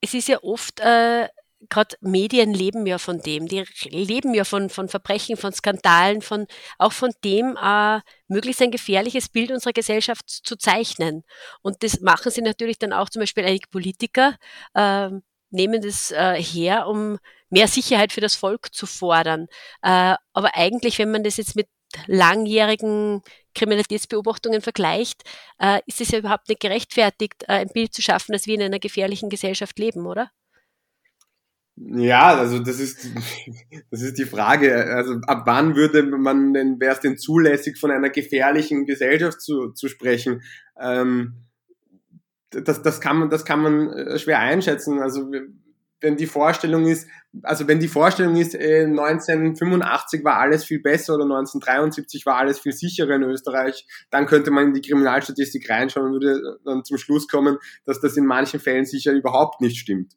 Es 0.01 0.13
ist 0.13 0.27
ja 0.27 0.43
oft 0.43 0.79
äh, 0.79 1.27
gerade 1.69 1.95
Medien 2.01 2.53
leben 2.53 2.85
ja 2.85 2.97
von 2.97 3.19
dem, 3.19 3.47
die 3.47 3.63
leben 3.89 4.33
ja 4.33 4.43
von, 4.43 4.69
von 4.69 4.89
Verbrechen, 4.89 5.37
von 5.37 5.53
Skandalen, 5.53 6.21
von 6.21 6.47
auch 6.77 6.91
von 6.91 7.11
dem, 7.23 7.57
äh, 7.61 7.99
möglichst 8.27 8.61
ein 8.61 8.71
gefährliches 8.71 9.29
Bild 9.29 9.51
unserer 9.51 9.73
Gesellschaft 9.73 10.29
zu 10.29 10.55
zeichnen. 10.57 11.23
Und 11.61 11.83
das 11.83 12.01
machen 12.01 12.31
sie 12.31 12.41
natürlich 12.41 12.79
dann 12.79 12.93
auch 12.93 13.09
zum 13.09 13.21
Beispiel 13.21 13.45
einige 13.45 13.67
Politiker, 13.69 14.37
äh, 14.73 15.09
nehmen 15.49 15.81
das 15.81 16.11
äh, 16.11 16.41
her, 16.41 16.87
um 16.87 17.17
mehr 17.49 17.67
Sicherheit 17.67 18.11
für 18.11 18.21
das 18.21 18.35
Volk 18.35 18.73
zu 18.73 18.85
fordern. 18.85 19.47
Äh, 19.81 20.15
aber 20.33 20.55
eigentlich, 20.55 20.99
wenn 20.99 21.11
man 21.11 21.23
das 21.23 21.37
jetzt 21.37 21.55
mit 21.55 21.67
langjährigen 22.07 23.21
Kriminalitätsbeobachtungen 23.53 24.61
vergleicht, 24.61 25.23
äh, 25.59 25.79
ist 25.85 26.01
es 26.01 26.11
ja 26.11 26.19
überhaupt 26.19 26.49
nicht 26.49 26.59
gerechtfertigt, 26.59 27.43
äh, 27.43 27.53
ein 27.53 27.69
Bild 27.69 27.93
zu 27.93 28.01
schaffen, 28.01 28.33
dass 28.33 28.47
wir 28.47 28.55
in 28.55 28.63
einer 28.63 28.79
gefährlichen 28.79 29.29
Gesellschaft 29.29 29.79
leben, 29.79 30.05
oder? 30.05 30.29
Ja, 31.77 32.35
also 32.37 32.59
das 32.59 32.79
ist, 32.79 33.09
das 33.91 34.01
ist 34.01 34.17
die 34.17 34.25
Frage. 34.25 34.95
Also 34.95 35.15
ab 35.27 35.43
wann 35.45 35.75
würde 35.75 36.03
man 36.03 36.53
denn, 36.53 36.79
wäre 36.79 36.93
es 36.93 37.01
denn 37.01 37.17
zulässig, 37.17 37.77
von 37.77 37.91
einer 37.91 38.09
gefährlichen 38.09 38.85
Gesellschaft 38.85 39.41
zu, 39.41 39.71
zu 39.71 39.89
sprechen? 39.89 40.41
Ähm, 40.79 41.45
das, 42.49 42.81
das 42.81 43.01
kann 43.01 43.17
man, 43.17 43.29
das 43.29 43.43
kann 43.43 43.61
man 43.61 43.89
äh, 43.89 44.19
schwer 44.19 44.39
einschätzen. 44.39 44.99
Also 44.99 45.29
wenn 46.01 46.17
die 46.17 46.27
Vorstellung 46.27 46.85
ist, 46.85 47.09
also 47.43 47.67
wenn 47.67 47.79
die 47.79 47.87
Vorstellung 47.87 48.35
ist, 48.37 48.55
äh, 48.55 48.85
1985 48.85 50.23
war 50.23 50.37
alles 50.37 50.63
viel 50.63 50.81
besser 50.81 51.15
oder 51.15 51.23
1973 51.23 52.25
war 52.25 52.37
alles 52.37 52.59
viel 52.59 52.71
sicherer 52.71 53.15
in 53.15 53.23
Österreich, 53.23 53.85
dann 54.11 54.27
könnte 54.27 54.51
man 54.51 54.67
in 54.67 54.73
die 54.73 54.81
Kriminalstatistik 54.81 55.69
reinschauen 55.69 56.05
und 56.05 56.13
würde 56.13 56.59
dann 56.63 56.85
zum 56.85 56.97
Schluss 56.97 57.27
kommen, 57.27 57.57
dass 57.85 57.99
das 57.99 58.15
in 58.15 58.25
manchen 58.25 58.59
Fällen 58.59 58.85
sicher 58.85 59.11
überhaupt 59.11 59.61
nicht 59.61 59.77
stimmt. 59.77 60.13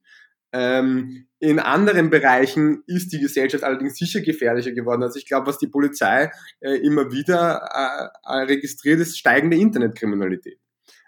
Ähm, 0.53 1.27
in 1.41 1.59
anderen 1.59 2.11
Bereichen 2.11 2.83
ist 2.87 3.13
die 3.13 3.21
Gesellschaft 3.21 3.63
allerdings 3.63 3.97
sicher 3.97 4.21
gefährlicher 4.21 4.73
geworden. 4.73 5.03
Also 5.03 5.19
ich 5.19 5.27
glaube, 5.27 5.47
was 5.47 5.59
die 5.59 5.69
Polizei 5.69 6.31
äh, 6.61 6.77
immer 6.79 7.13
wieder 7.13 8.11
äh, 8.25 8.33
registriert, 8.45 9.01
ist 9.01 9.19
steigende 9.19 9.57
Internetkriminalität. 9.57 10.59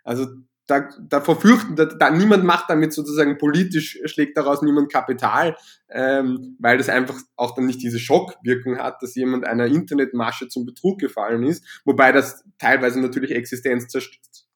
Also 0.04 0.26
da, 0.70 0.88
da 1.00 1.20
verfürchten, 1.20 1.74
da, 1.74 1.84
da 1.86 2.10
niemand 2.10 2.44
macht 2.44 2.70
damit 2.70 2.92
sozusagen 2.92 3.38
politisch, 3.38 3.98
schlägt 4.04 4.36
daraus 4.36 4.62
niemand 4.62 4.92
Kapital, 4.92 5.56
ähm, 5.88 6.56
weil 6.60 6.78
das 6.78 6.88
einfach 6.88 7.16
auch 7.34 7.56
dann 7.56 7.66
nicht 7.66 7.82
diese 7.82 7.98
Schockwirkung 7.98 8.78
hat, 8.78 9.02
dass 9.02 9.16
jemand 9.16 9.44
einer 9.46 9.66
Internetmasche 9.66 10.46
zum 10.48 10.66
Betrug 10.66 11.00
gefallen 11.00 11.42
ist, 11.42 11.64
wobei 11.84 12.12
das 12.12 12.44
teilweise 12.58 13.00
natürlich 13.00 13.32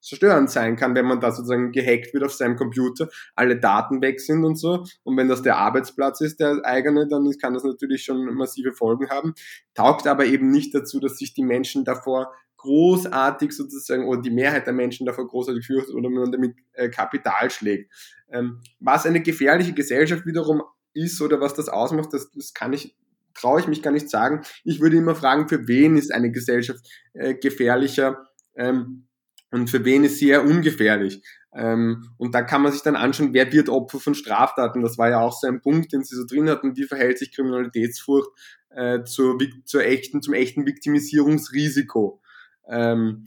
existenzzerstörend 0.04 0.50
sein 0.50 0.76
kann, 0.76 0.94
wenn 0.94 1.06
man 1.06 1.20
da 1.20 1.32
sozusagen 1.32 1.72
gehackt 1.72 2.12
wird 2.12 2.24
auf 2.24 2.32
seinem 2.32 2.56
Computer, 2.56 3.08
alle 3.34 3.58
Daten 3.58 4.02
weg 4.02 4.20
sind 4.20 4.44
und 4.44 4.56
so. 4.56 4.84
Und 5.02 5.16
wenn 5.16 5.28
das 5.28 5.42
der 5.42 5.56
Arbeitsplatz 5.56 6.20
ist, 6.20 6.40
der 6.40 6.60
eigene, 6.64 7.08
dann 7.08 7.30
kann 7.40 7.54
das 7.54 7.64
natürlich 7.64 8.04
schon 8.04 8.34
massive 8.34 8.72
Folgen 8.72 9.08
haben. 9.08 9.34
Taugt 9.74 10.06
aber 10.06 10.26
eben 10.26 10.50
nicht 10.50 10.74
dazu, 10.74 11.00
dass 11.00 11.16
sich 11.16 11.34
die 11.34 11.42
Menschen 11.42 11.84
davor 11.84 12.32
großartig 12.58 13.52
sozusagen, 13.52 14.06
oder 14.06 14.22
die 14.22 14.30
Mehrheit 14.30 14.66
der 14.66 14.72
Menschen 14.72 15.06
davor 15.06 15.26
großartig 15.26 15.66
fürchtet 15.66 15.94
oder 15.94 16.08
man 16.08 16.32
damit 16.32 16.54
äh, 16.72 16.88
Kapital 16.88 17.50
schlägt. 17.50 17.92
Ähm, 18.30 18.60
was 18.80 19.06
eine 19.06 19.22
gefährliche 19.22 19.74
Gesellschaft 19.74 20.24
wiederum 20.24 20.62
ist 20.94 21.20
oder 21.20 21.40
was 21.40 21.54
das 21.54 21.68
ausmacht, 21.68 22.12
das, 22.12 22.30
das 22.30 22.54
kann 22.54 22.72
ich, 22.72 22.96
traue 23.34 23.60
ich 23.60 23.66
mich 23.66 23.82
gar 23.82 23.90
nicht 23.90 24.08
sagen. 24.08 24.42
Ich 24.64 24.80
würde 24.80 24.96
immer 24.96 25.14
fragen, 25.14 25.48
für 25.48 25.68
wen 25.68 25.98
ist 25.98 26.12
eine 26.12 26.30
Gesellschaft 26.30 26.86
äh, 27.12 27.34
gefährlicher 27.34 28.28
ähm, 28.54 29.08
und 29.54 29.70
für 29.70 29.84
wen 29.84 30.02
ist 30.02 30.18
sie 30.18 30.30
eher 30.30 30.44
ungefährlich. 30.44 31.22
Ähm, 31.54 32.10
und 32.18 32.34
da 32.34 32.42
kann 32.42 32.60
man 32.60 32.72
sich 32.72 32.82
dann 32.82 32.96
anschauen, 32.96 33.32
wer 33.34 33.52
wird 33.52 33.68
Opfer 33.68 34.00
von 34.00 34.16
Straftaten. 34.16 34.82
Das 34.82 34.98
war 34.98 35.10
ja 35.10 35.20
auch 35.20 35.32
so 35.32 35.46
ein 35.46 35.60
Punkt, 35.60 35.92
den 35.92 36.02
Sie 36.02 36.16
so 36.16 36.26
drin 36.26 36.50
hatten. 36.50 36.76
Wie 36.76 36.82
verhält 36.82 37.18
sich 37.18 37.32
Kriminalitätsfurcht 37.32 38.30
äh, 38.70 39.04
zur, 39.04 39.38
zur 39.64 39.84
echten, 39.84 40.22
zum 40.22 40.34
echten 40.34 40.66
Viktimisierungsrisiko? 40.66 42.20
Ähm, 42.68 43.26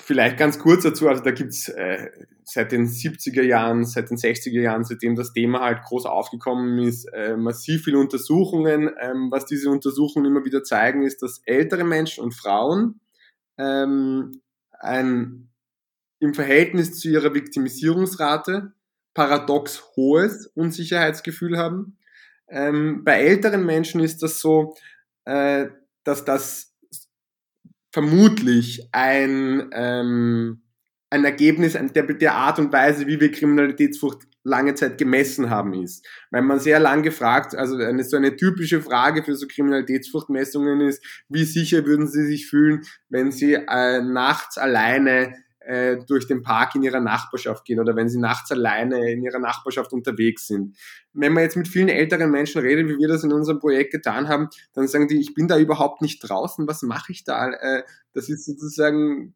vielleicht 0.00 0.36
ganz 0.36 0.60
kurz 0.60 0.84
dazu, 0.84 1.08
also 1.08 1.24
da 1.24 1.32
gibt's 1.32 1.68
äh, 1.68 2.10
seit 2.44 2.70
den 2.70 2.86
70er 2.86 3.42
Jahren, 3.42 3.84
seit 3.84 4.10
den 4.10 4.18
60er 4.18 4.60
Jahren, 4.60 4.84
seitdem 4.84 5.16
das 5.16 5.32
Thema 5.32 5.62
halt 5.62 5.82
groß 5.82 6.06
aufgekommen 6.06 6.78
ist, 6.78 7.06
äh, 7.06 7.36
massiv 7.36 7.82
viele 7.82 7.98
Untersuchungen. 7.98 8.88
Ähm, 9.00 9.32
was 9.32 9.46
diese 9.46 9.68
Untersuchungen 9.68 10.26
immer 10.26 10.44
wieder 10.44 10.62
zeigen, 10.62 11.02
ist, 11.02 11.22
dass 11.22 11.42
ältere 11.44 11.82
Menschen 11.82 12.22
und 12.22 12.36
Frauen 12.36 13.00
ähm, 13.58 14.42
ein 14.78 15.48
im 16.20 16.34
Verhältnis 16.34 16.98
zu 16.98 17.08
ihrer 17.08 17.34
Viktimisierungsrate 17.34 18.72
paradox 19.14 19.84
hohes 19.96 20.46
Unsicherheitsgefühl 20.46 21.56
haben. 21.56 21.98
Ähm, 22.48 23.04
bei 23.04 23.20
älteren 23.20 23.64
Menschen 23.64 24.00
ist 24.00 24.22
das 24.22 24.40
so, 24.40 24.74
äh, 25.24 25.66
dass 26.04 26.24
das 26.24 26.74
vermutlich 27.92 28.88
ein, 28.92 29.70
ähm, 29.72 30.62
ein 31.10 31.24
Ergebnis 31.24 31.72
der, 31.72 32.02
der 32.04 32.34
Art 32.34 32.58
und 32.58 32.72
Weise, 32.72 33.06
wie 33.06 33.20
wir 33.20 33.30
Kriminalitätsfurcht 33.30 34.22
lange 34.44 34.74
Zeit 34.74 34.98
gemessen 34.98 35.50
haben, 35.50 35.74
ist. 35.74 36.06
Weil 36.30 36.42
man 36.42 36.60
sehr 36.60 36.80
lang 36.80 37.02
gefragt, 37.02 37.54
also 37.54 37.76
eine, 37.76 38.04
so 38.04 38.16
eine 38.16 38.36
typische 38.36 38.80
Frage 38.80 39.22
für 39.22 39.34
so 39.34 39.46
Kriminalitätsfurchtmessungen 39.46 40.80
ist, 40.80 41.04
wie 41.28 41.44
sicher 41.44 41.84
würden 41.84 42.06
Sie 42.06 42.26
sich 42.26 42.48
fühlen, 42.48 42.82
wenn 43.08 43.32
Sie 43.32 43.54
äh, 43.54 44.00
nachts 44.00 44.58
alleine 44.58 45.34
äh, 45.60 45.98
durch 46.06 46.26
den 46.26 46.42
Park 46.42 46.74
in 46.74 46.82
ihrer 46.82 47.00
Nachbarschaft 47.00 47.64
gehen 47.64 47.80
oder 47.80 47.96
wenn 47.96 48.08
sie 48.08 48.18
nachts 48.18 48.50
alleine 48.52 49.10
in 49.10 49.22
ihrer 49.22 49.38
Nachbarschaft 49.38 49.92
unterwegs 49.92 50.46
sind. 50.46 50.76
Wenn 51.12 51.32
man 51.32 51.42
jetzt 51.42 51.56
mit 51.56 51.68
vielen 51.68 51.88
älteren 51.88 52.30
Menschen 52.30 52.60
redet, 52.60 52.88
wie 52.88 52.98
wir 52.98 53.08
das 53.08 53.24
in 53.24 53.32
unserem 53.32 53.58
Projekt 53.58 53.92
getan 53.92 54.28
haben, 54.28 54.48
dann 54.74 54.86
sagen 54.86 55.08
die, 55.08 55.20
ich 55.20 55.34
bin 55.34 55.48
da 55.48 55.58
überhaupt 55.58 56.00
nicht 56.00 56.20
draußen, 56.20 56.66
was 56.68 56.82
mache 56.82 57.12
ich 57.12 57.24
da? 57.24 57.50
Äh, 57.50 57.82
das 58.14 58.28
ist 58.28 58.46
sozusagen, 58.46 59.34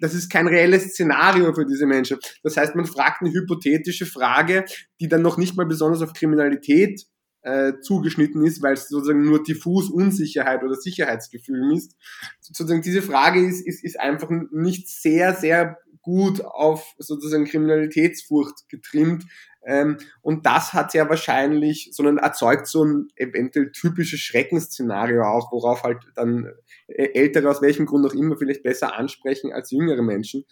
das 0.00 0.14
ist 0.14 0.30
kein 0.30 0.48
reelles 0.48 0.84
Szenario 0.90 1.52
für 1.54 1.66
diese 1.66 1.86
Menschen. 1.86 2.18
Das 2.42 2.56
heißt, 2.56 2.74
man 2.74 2.86
fragt 2.86 3.22
eine 3.22 3.32
hypothetische 3.32 4.06
Frage, 4.06 4.64
die 5.00 5.08
dann 5.08 5.22
noch 5.22 5.36
nicht 5.36 5.56
mal 5.56 5.66
besonders 5.66 6.02
auf 6.02 6.12
Kriminalität 6.12 7.06
äh, 7.44 7.80
zugeschnitten 7.80 8.44
ist, 8.44 8.62
weil 8.62 8.74
es 8.74 8.88
sozusagen 8.88 9.24
nur 9.24 9.42
diffus 9.42 9.90
Unsicherheit 9.90 10.62
oder 10.64 10.74
Sicherheitsgefühl 10.74 11.66
misst. 11.68 11.96
Sozusagen 12.40 12.82
diese 12.82 13.02
Frage 13.02 13.46
ist, 13.46 13.66
ist, 13.66 13.84
ist 13.84 14.00
einfach 14.00 14.30
nicht 14.50 14.88
sehr, 14.88 15.34
sehr 15.34 15.78
gut 16.04 16.42
auf 16.44 16.94
sozusagen 16.98 17.46
Kriminalitätsfurcht 17.46 18.68
getrimmt. 18.68 19.24
Ähm, 19.66 19.96
und 20.20 20.44
das 20.44 20.74
hat 20.74 20.92
ja 20.92 21.08
wahrscheinlich, 21.08 21.90
sondern 21.92 22.18
erzeugt 22.18 22.66
so 22.66 22.84
ein 22.84 23.08
eventuell 23.16 23.72
typisches 23.72 24.20
Schreckensszenario 24.20 25.22
auch, 25.22 25.50
worauf 25.52 25.82
halt 25.82 25.98
dann 26.14 26.50
Ältere 26.86 27.48
aus 27.48 27.62
welchem 27.62 27.86
Grund 27.86 28.06
auch 28.06 28.12
immer 28.12 28.36
vielleicht 28.36 28.62
besser 28.62 28.94
ansprechen 28.94 29.52
als 29.52 29.70
jüngere 29.70 30.02
Menschen. 30.02 30.44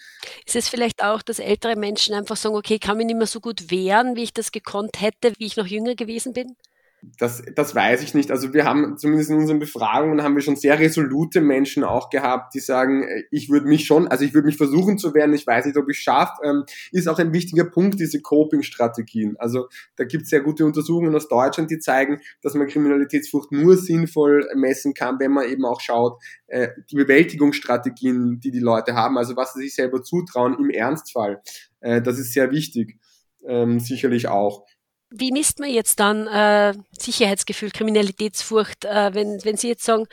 Ist 0.47 0.57
es 0.57 0.69
vielleicht 0.69 1.05
auch, 1.05 1.21
dass 1.21 1.39
ältere 1.39 1.77
Menschen 1.77 2.15
einfach 2.15 2.37
sagen, 2.37 2.55
okay, 2.55 2.79
kann 2.79 2.97
mich 2.97 3.07
nicht 3.07 3.19
mehr 3.19 3.27
so 3.27 3.41
gut 3.41 3.71
wehren, 3.71 4.17
wie 4.17 4.23
ich 4.23 4.33
das 4.33 4.51
gekonnt 4.51 5.01
hätte, 5.03 5.35
wie 5.39 5.47
ich 5.47 5.57
noch 5.57 5.67
jünger 5.67 5.95
gewesen 5.95 6.33
bin? 6.33 6.57
Das, 7.19 7.43
das 7.57 7.75
weiß 7.75 8.01
ich 8.05 8.15
nicht. 8.15 8.31
Also 8.31 8.55
wir 8.55 8.65
haben 8.65 8.97
zumindest 8.97 9.31
in 9.31 9.39
unseren 9.39 9.59
Befragungen 9.59 10.23
haben 10.23 10.37
wir 10.37 10.43
schon 10.43 10.55
sehr 10.55 10.79
resolute 10.79 11.41
Menschen 11.41 11.83
auch 11.83 12.11
gehabt, 12.11 12.55
die 12.55 12.61
sagen, 12.61 13.03
äh, 13.03 13.25
ich 13.33 13.51
würde 13.51 13.67
mich 13.67 13.87
schon, 13.87 14.07
also 14.07 14.25
ich 14.25 14.35
würde 14.35 14.47
mich 14.47 14.57
versuchen 14.57 14.99
zu 14.99 15.13
werden, 15.13 15.35
ich 15.35 15.45
weiß 15.45 15.67
nicht, 15.67 15.77
ob 15.77 15.89
ich 15.89 15.99
schaffe. 15.99 16.35
Ähm, 16.45 16.63
ist 16.93 17.09
auch 17.09 17.19
ein 17.19 17.33
wichtiger 17.33 17.65
Punkt, 17.65 17.99
diese 17.99 18.23
Coping-Strategien. 18.23 19.35
Also 19.39 19.67
da 19.97 20.05
gibt 20.05 20.25
es 20.25 20.31
sehr 20.31 20.43
gute 20.43 20.65
Untersuchungen 20.65 21.13
aus 21.17 21.27
Deutschland, 21.27 21.73
die 21.73 21.81
zeigen, 21.81 22.21
dass 22.41 22.55
man 22.55 22.69
Kriminalitätsfurcht 22.69 23.51
nur 23.51 23.77
sinnvoll 23.77 24.49
messen 24.55 24.95
kann, 24.95 25.19
wenn 25.19 25.33
man 25.33 25.49
eben 25.49 25.65
auch 25.65 25.81
schaut, 25.81 26.23
äh, 26.47 26.69
die 26.89 26.95
Bewältigungsstrategien, 26.97 28.39
die 28.39 28.53
die 28.53 28.61
Leute 28.61 28.95
haben, 28.95 29.19
also 29.19 29.35
was 29.35 29.55
sie 29.55 29.63
sich 29.63 29.75
selber 29.75 30.05
zutrauen 30.05 30.57
im 30.57 30.71
Ernstfall. 30.71 31.43
Äh, 31.81 32.01
das 32.01 32.21
ist 32.21 32.33
sehr 32.33 32.53
wichtig, 32.53 32.97
ähm, 33.45 33.81
sicherlich 33.81 34.29
auch. 34.29 34.67
Wie 35.15 35.33
misst 35.33 35.59
man 35.61 35.71
jetzt 35.71 36.01
dann 36.01 36.27
äh, 36.27 36.75
Sicherheitsgefühl, 36.99 37.71
Kriminalitätsfurcht, 37.71 38.85
äh, 38.85 39.15
wenn, 39.15 39.45
wenn 39.45 39.57
Sie 39.57 39.69
jetzt 39.69 39.85
sagen, 39.85 40.07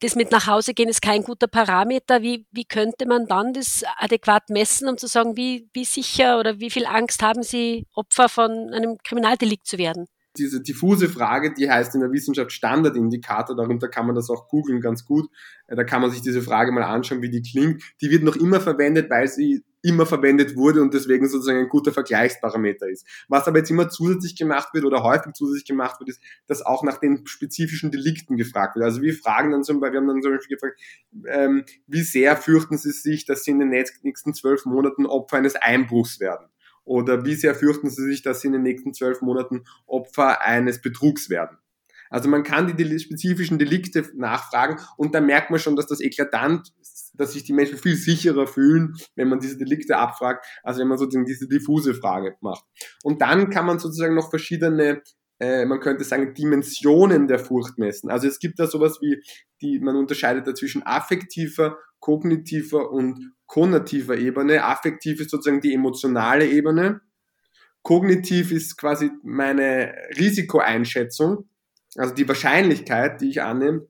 das 0.00 0.16
mit 0.16 0.30
nach 0.30 0.46
Hause 0.46 0.74
gehen 0.74 0.88
ist 0.88 1.00
kein 1.00 1.22
guter 1.22 1.46
Parameter. 1.46 2.20
Wie, 2.20 2.46
wie 2.52 2.64
könnte 2.64 3.06
man 3.06 3.26
dann 3.26 3.54
das 3.54 3.82
adäquat 3.98 4.50
messen, 4.50 4.88
um 4.88 4.98
zu 4.98 5.06
sagen, 5.06 5.36
wie, 5.36 5.68
wie 5.72 5.84
sicher 5.84 6.38
oder 6.38 6.60
wie 6.60 6.70
viel 6.70 6.84
Angst 6.86 7.22
haben 7.22 7.42
Sie, 7.42 7.86
Opfer 7.94 8.28
von 8.28 8.70
einem 8.72 8.98
Kriminaldelikt 8.98 9.66
zu 9.66 9.78
werden? 9.78 10.06
Diese 10.36 10.60
diffuse 10.60 11.08
Frage, 11.08 11.54
die 11.54 11.70
heißt 11.70 11.94
in 11.94 12.00
der 12.00 12.10
Wissenschaft 12.10 12.50
Standardindikator, 12.52 13.56
darunter 13.56 13.88
kann 13.88 14.06
man 14.06 14.16
das 14.16 14.28
auch 14.30 14.48
googeln 14.48 14.80
ganz 14.80 15.04
gut. 15.04 15.30
Äh, 15.68 15.76
da 15.76 15.84
kann 15.84 16.02
man 16.02 16.10
sich 16.10 16.22
diese 16.22 16.42
Frage 16.42 16.72
mal 16.72 16.82
anschauen, 16.82 17.22
wie 17.22 17.30
die 17.30 17.42
klingt. 17.42 17.82
Die 18.00 18.10
wird 18.10 18.24
noch 18.24 18.36
immer 18.36 18.60
verwendet, 18.60 19.08
weil 19.10 19.28
sie 19.28 19.64
immer 19.84 20.06
verwendet 20.06 20.56
wurde 20.56 20.82
und 20.82 20.94
deswegen 20.94 21.28
sozusagen 21.28 21.58
ein 21.58 21.68
guter 21.68 21.92
Vergleichsparameter 21.92 22.88
ist. 22.88 23.06
Was 23.28 23.46
aber 23.46 23.58
jetzt 23.58 23.70
immer 23.70 23.88
zusätzlich 23.88 24.36
gemacht 24.36 24.72
wird 24.72 24.84
oder 24.84 25.02
häufig 25.02 25.32
zusätzlich 25.34 25.66
gemacht 25.66 26.00
wird, 26.00 26.10
ist, 26.10 26.22
dass 26.46 26.64
auch 26.64 26.82
nach 26.82 26.98
den 26.98 27.26
spezifischen 27.26 27.90
Delikten 27.90 28.36
gefragt 28.36 28.76
wird. 28.76 28.84
Also 28.84 29.02
wir 29.02 29.14
fragen 29.14 29.52
dann 29.52 29.62
zum 29.62 29.80
Beispiel, 29.80 29.94
wir 29.94 30.00
haben 30.00 30.08
dann 30.08 30.22
zum 30.22 30.32
Beispiel 30.32 30.56
gefragt, 30.56 30.80
ähm, 31.28 31.64
wie 31.86 32.02
sehr 32.02 32.36
fürchten 32.36 32.78
Sie 32.78 32.90
sich, 32.90 33.26
dass 33.26 33.44
Sie 33.44 33.50
in 33.50 33.58
den 33.58 33.68
nächsten 33.68 34.34
zwölf 34.34 34.64
Monaten 34.64 35.06
Opfer 35.06 35.36
eines 35.36 35.56
Einbruchs 35.56 36.20
werden? 36.20 36.48
Oder 36.84 37.24
wie 37.24 37.34
sehr 37.34 37.54
fürchten 37.54 37.90
Sie 37.90 38.02
sich, 38.02 38.22
dass 38.22 38.40
Sie 38.40 38.48
in 38.48 38.52
den 38.52 38.62
nächsten 38.62 38.92
zwölf 38.92 39.20
Monaten 39.22 39.64
Opfer 39.86 40.42
eines 40.42 40.80
Betrugs 40.82 41.30
werden? 41.30 41.58
Also 42.10 42.28
man 42.28 42.42
kann 42.42 42.76
die 42.76 42.98
spezifischen 42.98 43.58
Delikte 43.58 44.04
nachfragen 44.14 44.80
und 44.96 45.14
dann 45.14 45.26
merkt 45.26 45.50
man 45.50 45.60
schon, 45.60 45.76
dass 45.76 45.86
das 45.86 46.00
eklatant, 46.00 46.72
dass 47.14 47.32
sich 47.32 47.44
die 47.44 47.52
Menschen 47.52 47.78
viel 47.78 47.96
sicherer 47.96 48.46
fühlen, 48.46 48.94
wenn 49.14 49.28
man 49.28 49.40
diese 49.40 49.56
Delikte 49.56 49.96
abfragt, 49.96 50.46
als 50.62 50.78
wenn 50.78 50.88
man 50.88 50.98
sozusagen 50.98 51.26
diese 51.26 51.48
diffuse 51.48 51.94
Frage 51.94 52.36
macht. 52.40 52.64
Und 53.02 53.20
dann 53.20 53.50
kann 53.50 53.66
man 53.66 53.78
sozusagen 53.78 54.14
noch 54.14 54.30
verschiedene 54.30 55.02
äh, 55.40 55.66
man 55.66 55.80
könnte 55.80 56.04
sagen, 56.04 56.32
Dimensionen 56.34 57.26
der 57.26 57.38
Furcht 57.38 57.76
messen. 57.78 58.10
Also 58.10 58.28
es 58.28 58.38
gibt 58.38 58.58
da 58.58 58.66
sowas 58.66 58.98
wie, 59.00 59.20
die, 59.60 59.80
man 59.80 59.96
unterscheidet 59.96 60.46
da 60.46 60.54
zwischen 60.54 60.82
affektiver, 60.84 61.78
kognitiver 61.98 62.90
und 62.90 63.32
konativer 63.46 64.16
Ebene. 64.16 64.64
Affektiv 64.64 65.20
ist 65.20 65.30
sozusagen 65.30 65.60
die 65.60 65.74
emotionale 65.74 66.46
Ebene. 66.46 67.00
Kognitiv 67.82 68.52
ist 68.52 68.78
quasi 68.78 69.10
meine 69.22 69.94
Risikoeinschätzung 70.18 71.48
also 71.96 72.14
die 72.14 72.28
Wahrscheinlichkeit, 72.28 73.20
die 73.20 73.30
ich 73.30 73.42
annehme. 73.42 73.86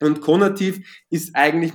Und 0.00 0.20
konativ 0.20 1.04
ist 1.10 1.34
eigentlich 1.34 1.72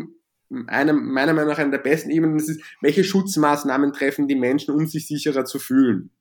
eine, 0.68 0.94
meiner 0.94 1.34
Meinung 1.34 1.50
nach 1.50 1.60
eine 1.60 1.72
der 1.72 1.78
besten 1.80 2.10
Ebenen. 2.10 2.38
Das 2.38 2.50
ist, 2.50 2.62
welche 2.82 3.04
Schutzmaßnahmen 3.04 3.94
treffen 3.94 4.28
die 4.28 4.36
Menschen, 4.36 4.74
um 4.74 4.88
sich 4.88 5.08
sicherer 5.08 5.46
zu 5.46 5.60
fühlen. 5.60 6.12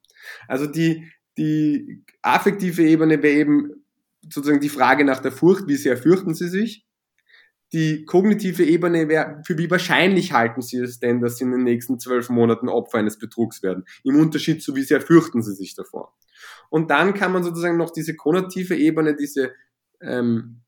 Also 0.47 0.67
die, 0.67 1.11
Die 1.39 2.05
affektive 2.23 2.83
Ebene 2.83 3.23
wäre 3.23 3.37
eben 3.37 3.71
sozusagen 4.23 4.61
die 4.61 4.69
Frage 4.69 5.05
nach 5.05 5.21
der 5.21 5.31
Furcht, 5.31 5.69
wie 5.69 5.77
sehr 5.77 5.97
fürchten 5.97 6.35
Sie 6.35 6.49
sich? 6.49 6.85
Die 7.73 8.05
kognitive 8.07 8.65
Ebene 8.65 9.09
wäre, 9.09 9.43
für 9.45 9.59
wie 9.59 9.71
wahrscheinlich 9.71 10.33
halten 10.33 10.63
Sie 10.63 10.79
es 10.79 11.01
denn, 11.01 11.21
dass 11.21 11.37
Sie 11.37 11.45
in 11.45 11.51
den 11.51 11.65
nächsten 11.65 11.99
zwölf 11.99 12.31
Monaten 12.31 12.69
Opfer 12.69 12.99
eines 12.99 13.19
Betrugs 13.19 13.63
werden? 13.63 13.85
Im 14.05 14.19
Unterschied 14.19 14.63
zu, 14.63 14.75
wie 14.75 14.83
sehr 14.83 15.01
fürchten 15.01 15.43
Sie 15.43 15.55
sich 15.55 15.75
davor? 15.75 16.15
Und 16.71 16.91
dann 16.91 17.15
kann 17.15 17.33
man 17.33 17.45
sozusagen 17.45 17.77
noch 17.77 17.91
diese 17.91 18.17
konnotative 18.17 18.77
Ebene, 18.77 19.17
diese 19.17 19.53
ähm, 20.01 20.63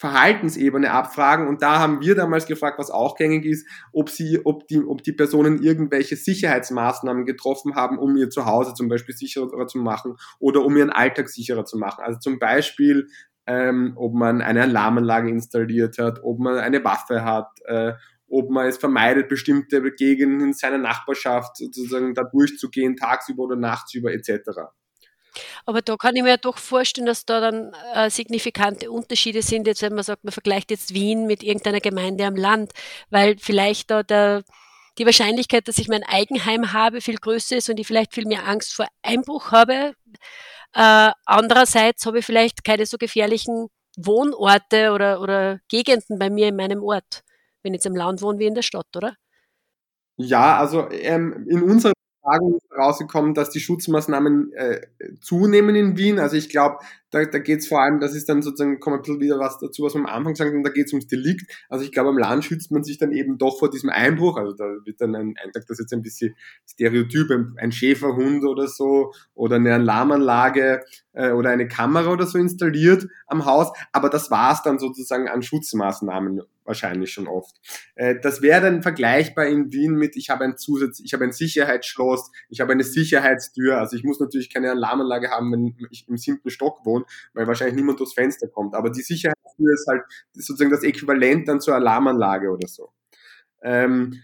Verhaltensebene 0.00 0.90
abfragen. 0.90 1.46
Und 1.46 1.60
da 1.60 1.78
haben 1.78 2.00
wir 2.00 2.14
damals 2.14 2.46
gefragt, 2.46 2.78
was 2.78 2.90
auch 2.90 3.16
gängig 3.16 3.44
ist, 3.44 3.66
ob 3.92 4.08
sie, 4.08 4.40
ob 4.46 4.66
die, 4.66 4.82
ob 4.82 5.02
die 5.02 5.12
Personen 5.12 5.62
irgendwelche 5.62 6.16
Sicherheitsmaßnahmen 6.16 7.26
getroffen 7.26 7.74
haben, 7.74 7.98
um 7.98 8.16
ihr 8.16 8.30
Zuhause 8.30 8.72
zum 8.72 8.88
Beispiel 8.88 9.14
sicherer 9.14 9.66
zu 9.66 9.76
machen 9.76 10.16
oder 10.38 10.64
um 10.64 10.74
ihren 10.74 10.88
Alltag 10.88 11.28
sicherer 11.28 11.66
zu 11.66 11.76
machen. 11.76 12.02
Also 12.02 12.18
zum 12.18 12.38
Beispiel, 12.38 13.08
ähm, 13.46 13.94
ob 13.96 14.14
man 14.14 14.42
eine 14.42 14.62
Alarmanlage 14.62 15.28
installiert 15.28 15.98
hat, 15.98 16.20
ob 16.22 16.38
man 16.38 16.58
eine 16.58 16.84
Waffe 16.84 17.24
hat, 17.24 17.48
äh, 17.64 17.92
ob 18.28 18.50
man 18.50 18.66
es 18.66 18.76
vermeidet, 18.76 19.28
bestimmte 19.28 19.82
Gegenden 19.92 20.40
in 20.40 20.52
seiner 20.52 20.78
Nachbarschaft 20.78 21.56
sozusagen 21.56 22.14
da 22.14 22.22
durchzugehen, 22.24 22.96
tagsüber 22.96 23.44
oder 23.44 23.56
nachtsüber 23.56 24.12
etc. 24.12 24.50
Aber 25.66 25.82
da 25.82 25.96
kann 25.96 26.16
ich 26.16 26.22
mir 26.22 26.30
ja 26.30 26.36
doch 26.36 26.58
vorstellen, 26.58 27.06
dass 27.06 27.24
da 27.24 27.40
dann 27.40 27.72
äh, 27.94 28.10
signifikante 28.10 28.90
Unterschiede 28.90 29.42
sind, 29.42 29.66
jetzt 29.66 29.82
wenn 29.82 29.94
man 29.94 30.04
sagt, 30.04 30.24
man 30.24 30.32
vergleicht 30.32 30.70
jetzt 30.70 30.94
Wien 30.94 31.26
mit 31.26 31.42
irgendeiner 31.42 31.80
Gemeinde 31.80 32.24
am 32.26 32.36
Land, 32.36 32.72
weil 33.10 33.36
vielleicht 33.38 33.90
da 33.90 34.02
der, 34.02 34.42
die 34.98 35.06
Wahrscheinlichkeit, 35.06 35.68
dass 35.68 35.78
ich 35.78 35.88
mein 35.88 36.02
Eigenheim 36.02 36.72
habe, 36.72 37.00
viel 37.00 37.16
größer 37.16 37.56
ist 37.56 37.70
und 37.70 37.78
ich 37.78 37.86
vielleicht 37.86 38.14
viel 38.14 38.26
mehr 38.26 38.46
Angst 38.46 38.74
vor 38.74 38.86
Einbruch 39.02 39.52
habe. 39.52 39.94
Äh, 40.74 41.10
andererseits 41.24 42.06
habe 42.06 42.20
ich 42.20 42.26
vielleicht 42.26 42.64
keine 42.64 42.86
so 42.86 42.96
gefährlichen 42.96 43.68
Wohnorte 43.96 44.92
oder, 44.92 45.20
oder 45.20 45.60
Gegenden 45.68 46.18
bei 46.18 46.30
mir 46.30 46.48
in 46.48 46.56
meinem 46.56 46.82
Ort, 46.82 47.22
wenn 47.62 47.74
ich 47.74 47.78
jetzt 47.78 47.86
im 47.86 47.96
Land 47.96 48.22
wohne 48.22 48.38
wie 48.38 48.46
in 48.46 48.54
der 48.54 48.62
Stadt, 48.62 48.86
oder? 48.96 49.14
Ja, 50.16 50.58
also 50.58 50.88
ähm, 50.90 51.46
in 51.48 51.62
unserer 51.62 51.92
Tagen 52.22 52.58
rausgekommen, 52.76 53.34
dass 53.34 53.50
die 53.50 53.60
Schutzmaßnahmen 53.60 54.52
äh, 54.52 54.80
zunehmen 55.20 55.74
in 55.74 55.96
Wien. 55.96 56.18
Also 56.18 56.36
ich 56.36 56.50
glaube, 56.50 56.78
da, 57.10 57.24
da 57.24 57.38
geht 57.38 57.60
es 57.60 57.68
vor 57.68 57.82
allem, 57.82 58.00
das 58.00 58.14
ist 58.14 58.28
dann 58.28 58.42
sozusagen, 58.42 58.78
kommt 58.80 58.96
ein 58.96 59.02
bisschen 59.02 59.20
wieder 59.20 59.38
was 59.38 59.58
dazu, 59.58 59.82
was 59.82 59.94
wir 59.94 60.00
am 60.00 60.06
Anfang 60.06 60.34
gesagt 60.34 60.52
haben, 60.52 60.62
da 60.62 60.70
geht 60.70 60.86
es 60.86 60.92
ums 60.92 61.06
Delikt. 61.06 61.50
Also 61.68 61.84
ich 61.84 61.92
glaube, 61.92 62.10
am 62.10 62.18
Land 62.18 62.44
schützt 62.44 62.70
man 62.70 62.84
sich 62.84 62.98
dann 62.98 63.12
eben 63.12 63.38
doch 63.38 63.58
vor 63.58 63.70
diesem 63.70 63.90
Einbruch. 63.90 64.36
Also 64.36 64.52
da 64.52 64.64
wird 64.84 65.00
dann 65.00 65.14
ein, 65.14 65.34
ein 65.42 65.50
das 65.52 65.78
jetzt 65.78 65.92
ein 65.92 66.02
bisschen 66.02 66.34
Stereotyp, 66.68 67.30
ein, 67.30 67.54
ein 67.58 67.72
Schäferhund 67.72 68.44
oder 68.44 68.68
so 68.68 69.12
oder 69.34 69.56
eine 69.56 69.74
Alarmanlage 69.74 70.84
äh, 71.12 71.32
oder 71.32 71.50
eine 71.50 71.68
Kamera 71.68 72.12
oder 72.12 72.26
so 72.26 72.38
installiert 72.38 73.06
am 73.26 73.44
Haus. 73.44 73.72
Aber 73.92 74.08
das 74.08 74.30
war's 74.30 74.62
dann 74.62 74.78
sozusagen 74.78 75.28
an 75.28 75.42
Schutzmaßnahmen 75.42 76.42
wahrscheinlich 76.70 77.12
schon 77.12 77.26
oft. 77.26 77.56
Äh, 77.96 78.16
das 78.20 78.42
wäre 78.42 78.60
dann 78.60 78.82
vergleichbar 78.82 79.46
in 79.46 79.72
Wien 79.72 79.94
mit, 79.94 80.16
ich 80.16 80.30
habe 80.30 80.44
ein 80.44 80.56
Zusatz, 80.56 81.00
ich 81.00 81.12
habe 81.12 81.24
ein 81.24 81.32
Sicherheitsschloss, 81.32 82.30
ich 82.48 82.60
habe 82.60 82.72
eine 82.72 82.84
Sicherheitstür. 82.84 83.78
Also 83.78 83.96
ich 83.96 84.04
muss 84.04 84.20
natürlich 84.20 84.52
keine 84.52 84.70
Alarmanlage 84.70 85.30
haben, 85.30 85.52
wenn 85.52 85.88
ich 85.90 86.08
im 86.08 86.16
siebten 86.16 86.50
Stock 86.50 86.86
wohne, 86.86 86.99
weil 87.34 87.46
wahrscheinlich 87.46 87.76
niemand 87.76 88.00
durchs 88.00 88.14
Fenster 88.14 88.48
kommt. 88.48 88.74
Aber 88.74 88.90
die 88.90 89.02
Sicherheitstür 89.02 89.72
ist 89.72 89.86
halt 89.88 90.02
sozusagen 90.32 90.70
das 90.70 90.82
Äquivalent 90.82 91.48
dann 91.48 91.60
zur 91.60 91.74
Alarmanlage 91.74 92.50
oder 92.50 92.68
so. 92.68 92.92
Ähm, 93.62 94.14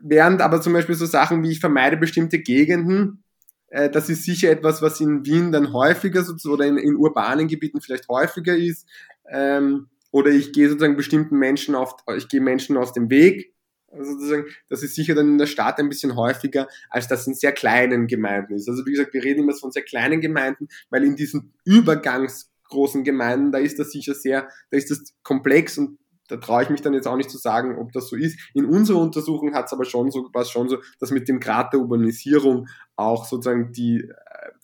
während 0.00 0.40
aber 0.40 0.60
zum 0.60 0.72
Beispiel 0.72 0.94
so 0.94 1.06
Sachen 1.06 1.42
wie 1.42 1.50
ich 1.50 1.60
vermeide 1.60 1.96
bestimmte 1.96 2.38
Gegenden, 2.38 3.22
äh, 3.68 3.90
das 3.90 4.08
ist 4.08 4.24
sicher 4.24 4.50
etwas, 4.50 4.82
was 4.82 5.00
in 5.00 5.24
Wien 5.24 5.50
dann 5.50 5.72
häufiger 5.72 6.24
oder 6.48 6.66
in, 6.66 6.76
in 6.78 6.96
urbanen 6.96 7.48
Gebieten 7.48 7.80
vielleicht 7.80 8.08
häufiger 8.08 8.56
ist. 8.56 8.86
Ähm, 9.30 9.88
oder 10.10 10.30
ich 10.30 10.52
gehe 10.52 10.68
sozusagen 10.68 10.96
bestimmten 10.96 11.38
Menschen 11.38 11.74
auf, 11.74 11.96
ich 12.16 12.28
gehe 12.28 12.42
Menschen 12.42 12.76
aus 12.76 12.92
dem 12.92 13.08
Weg. 13.08 13.51
Also 13.92 14.12
sozusagen, 14.12 14.46
das 14.68 14.82
ist 14.82 14.94
sicher 14.94 15.14
dann 15.14 15.28
in 15.28 15.38
der 15.38 15.46
Stadt 15.46 15.78
ein 15.78 15.88
bisschen 15.88 16.16
häufiger, 16.16 16.66
als 16.88 17.08
das 17.08 17.26
in 17.26 17.34
sehr 17.34 17.52
kleinen 17.52 18.06
Gemeinden 18.06 18.54
ist. 18.54 18.68
Also 18.68 18.86
wie 18.86 18.92
gesagt, 18.92 19.12
wir 19.12 19.22
reden 19.22 19.42
immer 19.42 19.54
von 19.54 19.70
sehr 19.70 19.82
kleinen 19.82 20.20
Gemeinden, 20.20 20.68
weil 20.88 21.04
in 21.04 21.14
diesen 21.14 21.52
übergangsgroßen 21.64 23.04
Gemeinden, 23.04 23.52
da 23.52 23.58
ist 23.58 23.78
das 23.78 23.90
sicher 23.90 24.14
sehr, 24.14 24.48
da 24.70 24.78
ist 24.78 24.90
das 24.90 25.12
komplex 25.22 25.76
und 25.76 25.98
da 26.28 26.38
traue 26.38 26.62
ich 26.62 26.70
mich 26.70 26.80
dann 26.80 26.94
jetzt 26.94 27.06
auch 27.06 27.16
nicht 27.16 27.30
zu 27.30 27.36
sagen, 27.36 27.76
ob 27.78 27.92
das 27.92 28.08
so 28.08 28.16
ist. 28.16 28.38
In 28.54 28.64
unserer 28.64 29.00
Untersuchung 29.00 29.54
hat 29.54 29.66
es 29.66 29.72
aber 29.72 29.84
schon 29.84 30.10
so, 30.10 30.30
war 30.32 30.44
schon 30.46 30.70
so, 30.70 30.78
dass 30.98 31.10
mit 31.10 31.28
dem 31.28 31.40
Grad 31.40 31.74
der 31.74 31.80
Urbanisierung 31.80 32.68
auch 32.96 33.26
sozusagen 33.26 33.72
die 33.72 33.98
äh, 33.98 34.14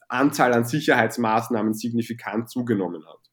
Anzahl 0.09 0.55
an 0.55 0.64
Sicherheitsmaßnahmen 0.64 1.75
signifikant 1.75 2.49
zugenommen 2.49 3.05
hat 3.07 3.28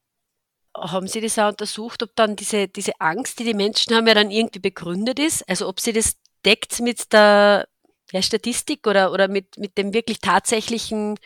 haben 0.78 1.08
Sie 1.08 1.22
das 1.22 1.40
auch 1.40 1.50
untersucht, 1.50 2.04
ob 2.04 2.16
dann 2.16 2.36
diese, 2.36 2.68
diese 2.68 2.94
Angst, 3.00 3.40
die 3.40 3.44
die 3.44 3.54
Menschen 3.54 3.96
haben, 3.96 4.08
ja 4.08 4.14
dann 4.14 4.32
irgendwie 4.32 4.60
begründet 4.60 5.20
ist? 5.20 5.48
Also 5.50 5.68
ob 5.68 5.80
sie 5.80 5.94
das 5.94 6.16
deckt 6.46 6.80
mit 6.82 7.12
der 7.14 7.68
ja, 8.12 8.22
Statistik 8.22 8.86
oder, 8.88 9.12
oder 9.12 9.28
mit, 9.28 9.58
mit 9.58 9.78
dem 9.78 9.94
wirklich 9.94 10.20
tatsächlichen, 10.20 11.18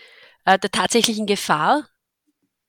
äh, 0.46 0.58
der 0.60 0.72
tatsächlichen 0.72 1.26
Gefahr? 1.26 1.88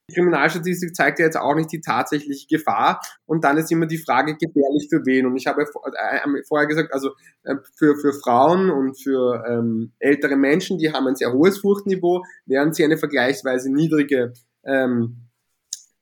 Die 0.09 0.15
Kriminalstatistik 0.15 0.97
zeigt 0.97 1.21
ja 1.21 1.27
jetzt 1.27 1.37
auch 1.37 1.55
nicht 1.55 1.71
die 1.71 1.81
tatsächliche 1.81 2.49
Gefahr. 2.49 3.01
Und 3.27 3.45
dann 3.45 3.57
ist 3.59 3.71
immer 3.71 3.87
die 3.87 3.99
Frage, 3.99 4.37
gefährlich 4.37 4.89
für 4.91 5.07
wen? 5.07 5.27
Und 5.27 5.37
ich 5.37 5.47
habe 5.47 5.63
äh, 5.63 6.43
vorher 6.49 6.67
gesagt, 6.67 6.93
also 6.93 7.11
äh, 7.45 7.55
für, 7.77 7.97
für 7.97 8.13
Frauen 8.13 8.71
und 8.71 9.01
für 9.01 9.45
ähm, 9.47 9.93
ältere 10.01 10.37
Menschen, 10.37 10.79
die 10.79 10.93
haben 10.93 11.07
ein 11.07 11.15
sehr 11.15 11.33
hohes 11.33 11.59
Furchtniveau, 11.59 12.25
während 12.47 12.75
sie 12.75 12.85
eine 12.85 12.99
vergleichsweise 12.99 13.73
niedrige 13.73 14.33
ähm, 14.65 15.30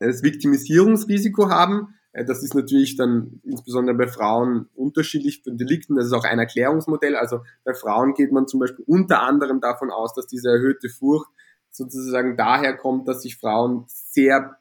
das 0.07 0.23
Viktimisierungsrisiko 0.23 1.49
haben. 1.49 1.95
Äh, 2.13 2.25
das 2.25 2.43
ist 2.43 2.55
natürlich 2.55 2.97
dann 2.97 3.41
insbesondere 3.45 3.97
bei 3.97 4.09
Frauen 4.09 4.69
unterschiedlich 4.75 5.43
von 5.43 5.57
Delikten. 5.57 5.97
Das 5.97 6.07
ist 6.07 6.13
auch 6.13 6.25
ein 6.25 6.39
Erklärungsmodell. 6.39 7.17
Also 7.17 7.41
bei 7.65 7.75
Frauen 7.75 8.15
geht 8.15 8.33
man 8.33 8.47
zum 8.47 8.61
Beispiel 8.61 8.85
unter 8.87 9.23
anderem 9.23 9.61
davon 9.61 9.91
aus, 9.91 10.15
dass 10.15 10.27
diese 10.27 10.51
erhöhte 10.51 10.89
Furcht 10.89 11.31
sozusagen 11.71 12.37
daher 12.37 12.77
kommt, 12.77 13.09
dass 13.09 13.23
sich 13.23 13.37
Frauen 13.37 13.85
sehr 13.89 14.57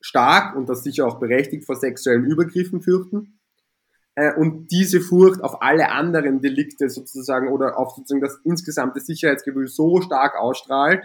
stark 0.00 0.56
und 0.56 0.68
das 0.68 0.82
sicher 0.82 1.06
auch 1.06 1.18
berechtigt 1.18 1.64
vor 1.64 1.76
sexuellen 1.76 2.24
Übergriffen 2.24 2.80
fürchten. 2.80 3.38
Äh, 4.14 4.34
und 4.34 4.70
diese 4.70 5.00
Furcht 5.00 5.42
auf 5.42 5.62
alle 5.62 5.90
anderen 5.90 6.40
Delikte 6.40 6.88
sozusagen 6.88 7.48
oder 7.48 7.78
auf 7.78 7.94
sozusagen 7.94 8.22
das 8.22 8.38
insgesamte 8.44 9.00
Sicherheitsgefühl 9.00 9.68
so 9.68 10.00
stark 10.00 10.36
ausstrahlt, 10.36 11.04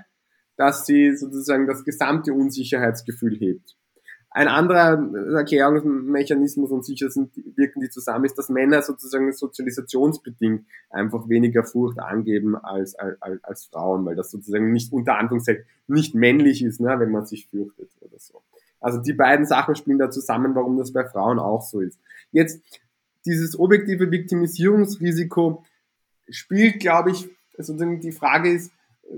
dass 0.57 0.85
sie 0.85 1.15
sozusagen 1.15 1.67
das 1.67 1.83
gesamte 1.83 2.33
Unsicherheitsgefühl 2.33 3.37
hebt. 3.37 3.75
Ein 4.33 4.47
anderer 4.47 4.97
Erklärungsmechanismus 5.35 6.71
und 6.71 6.85
sicher 6.85 7.09
sind, 7.09 7.35
wirken 7.57 7.81
die 7.81 7.89
zusammen, 7.89 8.23
ist, 8.23 8.37
dass 8.37 8.47
Männer 8.47 8.81
sozusagen 8.81 9.33
sozialisationsbedingt 9.33 10.65
einfach 10.89 11.27
weniger 11.27 11.65
Furcht 11.65 11.99
angeben 11.99 12.55
als, 12.55 12.95
als, 12.95 13.43
als 13.43 13.65
Frauen, 13.65 14.05
weil 14.05 14.15
das 14.15 14.31
sozusagen 14.31 14.71
nicht 14.71 14.93
unter 14.93 15.17
Anführungszeichen 15.17 15.65
nicht 15.87 16.15
männlich 16.15 16.63
ist, 16.63 16.79
ne, 16.79 16.97
wenn 16.97 17.11
man 17.11 17.25
sich 17.25 17.47
fürchtet 17.47 17.89
oder 17.99 18.19
so. 18.19 18.41
Also 18.79 18.99
die 18.99 19.13
beiden 19.13 19.45
Sachen 19.45 19.75
spielen 19.75 19.99
da 19.99 20.09
zusammen, 20.09 20.55
warum 20.55 20.77
das 20.77 20.93
bei 20.93 21.05
Frauen 21.05 21.37
auch 21.37 21.61
so 21.61 21.81
ist. 21.81 21.99
Jetzt, 22.31 22.61
dieses 23.25 23.59
objektive 23.59 24.11
Viktimisierungsrisiko 24.11 25.65
spielt, 26.29 26.79
glaube 26.79 27.11
ich, 27.11 27.29
sozusagen 27.57 27.99
die 27.99 28.13
Frage 28.13 28.49
ist, 28.49 28.71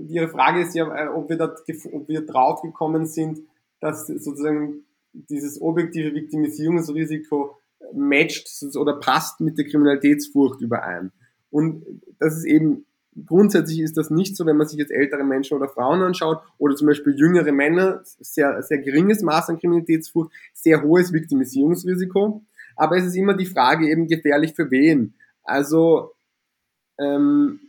Ihre 0.08 0.28
Frage 0.28 0.60
ist 0.62 0.74
ja, 0.74 0.86
äh, 0.94 1.08
ob 1.08 1.28
wir, 1.28 1.36
da, 1.36 1.54
ob 1.92 2.08
wir 2.08 2.26
drauf 2.26 2.62
gekommen 2.62 3.06
sind, 3.06 3.40
dass 3.80 4.06
sozusagen 4.06 4.84
dieses 5.12 5.60
objektive 5.60 6.14
Viktimisierungsrisiko 6.14 7.56
matcht 7.92 8.48
oder 8.76 8.98
passt 8.98 9.40
mit 9.40 9.58
der 9.58 9.66
Kriminalitätsfurcht 9.66 10.60
überein. 10.60 11.12
Und 11.50 11.84
das 12.18 12.36
ist 12.36 12.44
eben, 12.44 12.86
grundsätzlich 13.26 13.80
ist 13.80 13.96
das 13.96 14.10
nicht 14.10 14.36
so, 14.36 14.46
wenn 14.46 14.56
man 14.56 14.66
sich 14.66 14.78
jetzt 14.78 14.90
ältere 14.90 15.22
Menschen 15.22 15.56
oder 15.56 15.68
Frauen 15.68 16.02
anschaut 16.02 16.40
oder 16.58 16.74
zum 16.74 16.88
Beispiel 16.88 17.14
jüngere 17.16 17.52
Männer, 17.52 18.00
sehr, 18.04 18.62
sehr 18.62 18.78
geringes 18.78 19.22
Maß 19.22 19.50
an 19.50 19.58
Kriminalitätsfurcht, 19.58 20.32
sehr 20.52 20.82
hohes 20.82 21.12
Viktimisierungsrisiko. 21.12 22.42
Aber 22.76 22.96
es 22.96 23.04
ist 23.04 23.16
immer 23.16 23.34
die 23.34 23.46
Frage 23.46 23.88
eben 23.88 24.08
gefährlich 24.08 24.54
für 24.54 24.70
wen. 24.70 25.14
Also 25.44 26.12
ähm, 26.98 27.60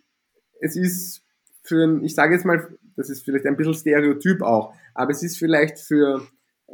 es 0.62 0.76
ist 0.76 1.25
für, 1.66 2.02
ich 2.04 2.16
sage 2.16 2.36
jetzt 2.36 2.46
mal, 2.46 2.68
das 2.96 3.10
ist 3.10 3.24
vielleicht 3.26 3.46
ein 3.46 3.58
bisschen 3.58 3.74
Stereotyp 3.74 4.42
auch, 4.42 4.74
aber 4.94 5.12
es 5.12 5.24
ist 5.24 5.38
vielleicht 5.38 5.80
für 5.80 6.22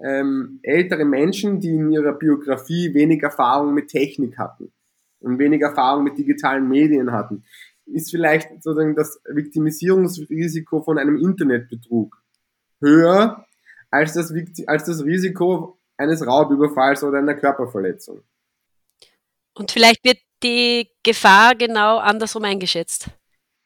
ähm, 0.04 0.60
ältere 0.64 1.06
Menschen, 1.06 1.60
die 1.60 1.70
in 1.70 1.92
ihrer 1.92 2.14
Biografie 2.14 2.94
wenig 2.94 3.24
Erfahrung 3.24 3.74
mit 3.74 3.90
Technik 3.90 4.38
hatten 4.38 4.72
und 5.20 5.40
wenig 5.40 5.62
Erfahrung 5.62 6.04
mit 6.04 6.18
digitalen 6.18 6.68
Medien 6.68 7.12
hatten, 7.12 7.44
ist 7.86 8.12
vielleicht 8.12 8.50
sozusagen 8.64 8.96
das 8.96 9.22
Viktimisierungsrisiko 9.26 10.82
von 10.82 10.98
einem 10.98 11.18
Internetbetrug 11.18 12.22
höher 12.80 13.46
als 13.90 14.14
das, 14.14 14.34
als 14.68 14.86
das 14.86 15.04
Risiko 15.04 15.78
eines 15.98 16.26
Raubüberfalls 16.26 17.04
oder 17.04 17.20
einer 17.20 17.36
Körperverletzung. 17.36 18.24
Und 19.54 19.72
vielleicht 19.72 20.04
wird 20.04 20.18
die 20.44 20.90
Gefahr 21.04 21.56
genau 21.56 21.98
andersrum 21.98 22.44
eingeschätzt. 22.46 23.10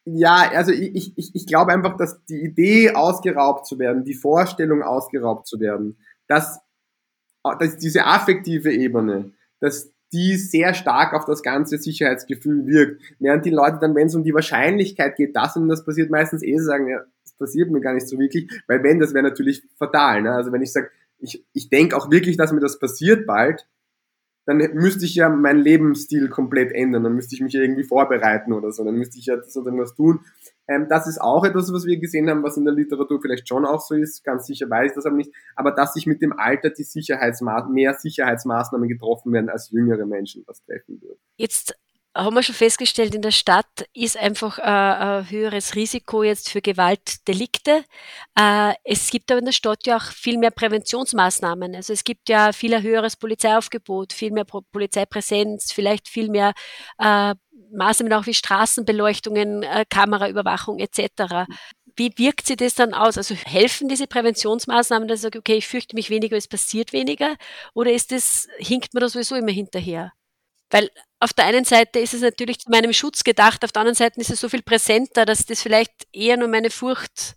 Ja, 0.06 0.52
also 0.52 0.72
ich, 0.72 1.18
ich, 1.18 1.34
ich 1.34 1.48
glaube 1.48 1.74
einfach, 1.74 1.98
dass 1.98 2.24
die 2.26 2.39
Idee 2.44 2.91
ausgeraubt 2.91 3.65
zu 3.65 3.80
werden, 3.80 4.04
die 4.04 4.13
Vorstellung 4.13 4.84
ausgeraubt 4.84 5.48
zu 5.48 5.60
werden, 5.60 5.98
dass, 6.28 6.60
dass 7.60 7.78
diese 7.78 8.06
affektive 8.06 8.72
Ebene, 8.72 9.32
dass 9.60 9.91
die 10.13 10.38
sehr 10.38 10.76
stark 10.76 11.13
auf 11.13 11.26
das 11.26 11.41
ganze 11.41 11.80
Sicherheitsgefühl 11.80 12.68
wirkt. 12.68 13.02
Während 13.20 13.46
die 13.46 13.50
Leute 13.50 13.80
dann, 13.82 13.96
wenn 13.96 14.08
es 14.08 14.15
um 14.15 14.24
die 14.24 14.34
Wahrscheinlichkeit 14.34 15.15
geht, 15.15 15.36
dass 15.36 15.58
und 15.58 15.68
das 15.68 15.84
passiert, 15.84 16.12
meistens 16.12 16.44
eh 16.44 16.58
sagen, 16.60 16.88
ja, 16.88 17.02
das 17.24 17.34
passiert 17.34 17.72
mir 17.72 17.82
gar 17.82 17.96
nicht 17.96 18.08
so 18.08 18.20
wirklich, 18.20 18.50
weil 18.68 18.84
wenn, 18.84 19.00
das 19.00 19.13
wäre 19.13 19.24
natürlich 19.24 19.63
fatal. 19.78 20.22
Ne? 20.22 20.32
Also 20.32 20.52
wenn 20.52 20.62
ich 20.62 20.72
sage, 20.72 20.89
ich, 21.18 21.44
ich 21.54 21.70
denke 21.70 21.98
auch 21.98 22.12
wirklich, 22.12 22.38
dass 22.38 22.54
mir 22.54 22.60
das 22.60 22.78
passiert 22.78 23.26
bald, 23.26 23.68
dann 24.45 24.58
müsste 24.73 25.05
ich 25.05 25.15
ja 25.15 25.29
meinen 25.29 25.60
Lebensstil 25.60 26.29
komplett 26.29 26.71
ändern, 26.71 27.03
dann 27.03 27.15
müsste 27.15 27.36
ich 27.36 27.41
mich 27.41 27.55
irgendwie 27.55 27.84
vorbereiten 27.84 28.53
oder 28.53 28.71
so, 28.71 28.84
dann 28.84 28.95
müsste 28.95 29.17
ich 29.17 29.25
ja 29.25 29.38
sozusagen 29.38 29.79
was 29.79 29.95
tun. 29.95 30.19
Ähm, 30.67 30.88
das 30.89 31.08
ist 31.08 31.19
auch 31.19 31.43
etwas, 31.43 31.71
was 31.73 31.86
wir 31.86 31.97
gesehen 31.97 32.29
haben, 32.29 32.43
was 32.43 32.58
in 32.58 32.65
der 32.65 32.73
Literatur 32.73 33.21
vielleicht 33.21 33.47
schon 33.47 33.65
auch 33.65 33.81
so 33.81 33.95
ist, 33.95 34.23
ganz 34.23 34.45
sicher 34.47 34.69
weiß 34.69 34.91
ich 34.91 34.95
das 34.95 35.05
aber 35.05 35.15
nicht, 35.15 35.31
aber 35.55 35.71
dass 35.71 35.93
sich 35.93 36.08
mit 36.08 36.21
dem 36.21 36.34
Alter 36.34 36.69
die 36.69 36.84
Sicherheitsma 36.84 37.67
mehr 37.67 37.93
Sicherheitsmaßnahmen 37.93 38.88
getroffen 38.88 39.34
werden, 39.34 39.49
als 39.49 39.69
jüngere 39.71 40.05
Menschen 40.05 40.43
das 40.45 40.63
treffen 40.63 41.01
würden. 41.01 41.19
Jetzt 41.38 41.75
haben 42.15 42.34
wir 42.34 42.43
schon 42.43 42.56
festgestellt, 42.56 43.13
in 43.13 43.21
der 43.21 43.32
Stadt 43.32 43.88
ist 43.93 44.17
einfach 44.17 44.58
äh, 44.58 44.62
ein 44.62 45.30
höheres 45.30 45.75
Risiko 45.75 46.23
jetzt 46.23 46.49
für 46.49 46.62
Gewaltdelikte. 46.62 47.84
Äh, 48.39 48.73
es 48.86 49.10
gibt 49.10 49.30
aber 49.32 49.39
in 49.39 49.45
der 49.45 49.51
Stadt 49.51 49.86
ja 49.86 49.97
auch 49.97 50.12
viel 50.12 50.38
mehr 50.38 50.51
Präventionsmaßnahmen. 50.51 51.75
Also 51.75 51.91
es 51.91 52.06
gibt 52.06 52.30
ja 52.30 52.54
viel 52.54 52.82
höheres 52.82 53.17
Polizeiaufgebot, 53.17 54.13
viel 54.13 54.32
mehr 54.32 54.45
Polizeipräsenz, 54.45 55.73
vielleicht 55.73 56.08
viel 56.08 56.30
mehr 56.30 56.54
äh, 56.99 57.36
Maßnahmen 57.73 58.13
auch 58.13 58.25
wie 58.25 58.34
Straßenbeleuchtungen, 58.34 59.63
äh, 59.63 59.84
Kameraüberwachung 59.89 60.80
etc. 60.80 61.47
Wie 61.97 62.13
wirkt 62.17 62.47
sich 62.47 62.58
das 62.58 62.75
dann 62.75 62.93
aus? 62.93 63.17
Also 63.17 63.36
helfen 63.36 63.89
diese 63.89 64.08
Präventionsmaßnahmen, 64.08 65.10
dass 65.10 65.19
ich 65.19 65.23
sage, 65.23 65.39
okay, 65.39 65.56
ich 65.56 65.67
fürchte 65.67 65.95
mich 65.95 66.10
weniger, 66.10 66.38
es 66.38 66.47
passiert 66.47 66.93
weniger? 66.93 67.36
Oder 67.73 67.91
ist 67.91 68.13
das, 68.13 68.47
hinkt 68.58 68.93
man 68.93 69.01
da 69.01 69.10
sowieso 69.10 69.36
immer 69.36 69.51
hinterher? 69.51 70.13
Weil 70.69 70.89
auf 71.19 71.34
der 71.34 71.45
einen 71.45 71.65
Seite 71.65 71.99
ist 71.99 72.13
es 72.13 72.21
natürlich 72.21 72.60
zu 72.60 72.69
meinem 72.69 72.93
Schutz 72.93 73.23
gedacht, 73.23 73.63
auf 73.63 73.71
der 73.71 73.82
anderen 73.82 73.95
Seite 73.95 74.19
ist 74.19 74.30
es 74.30 74.39
so 74.39 74.49
viel 74.49 74.62
präsenter, 74.62 75.25
dass 75.25 75.45
das 75.45 75.62
vielleicht 75.62 76.08
eher 76.12 76.38
nur 76.38 76.47
meine 76.47 76.69
Furcht 76.69 77.36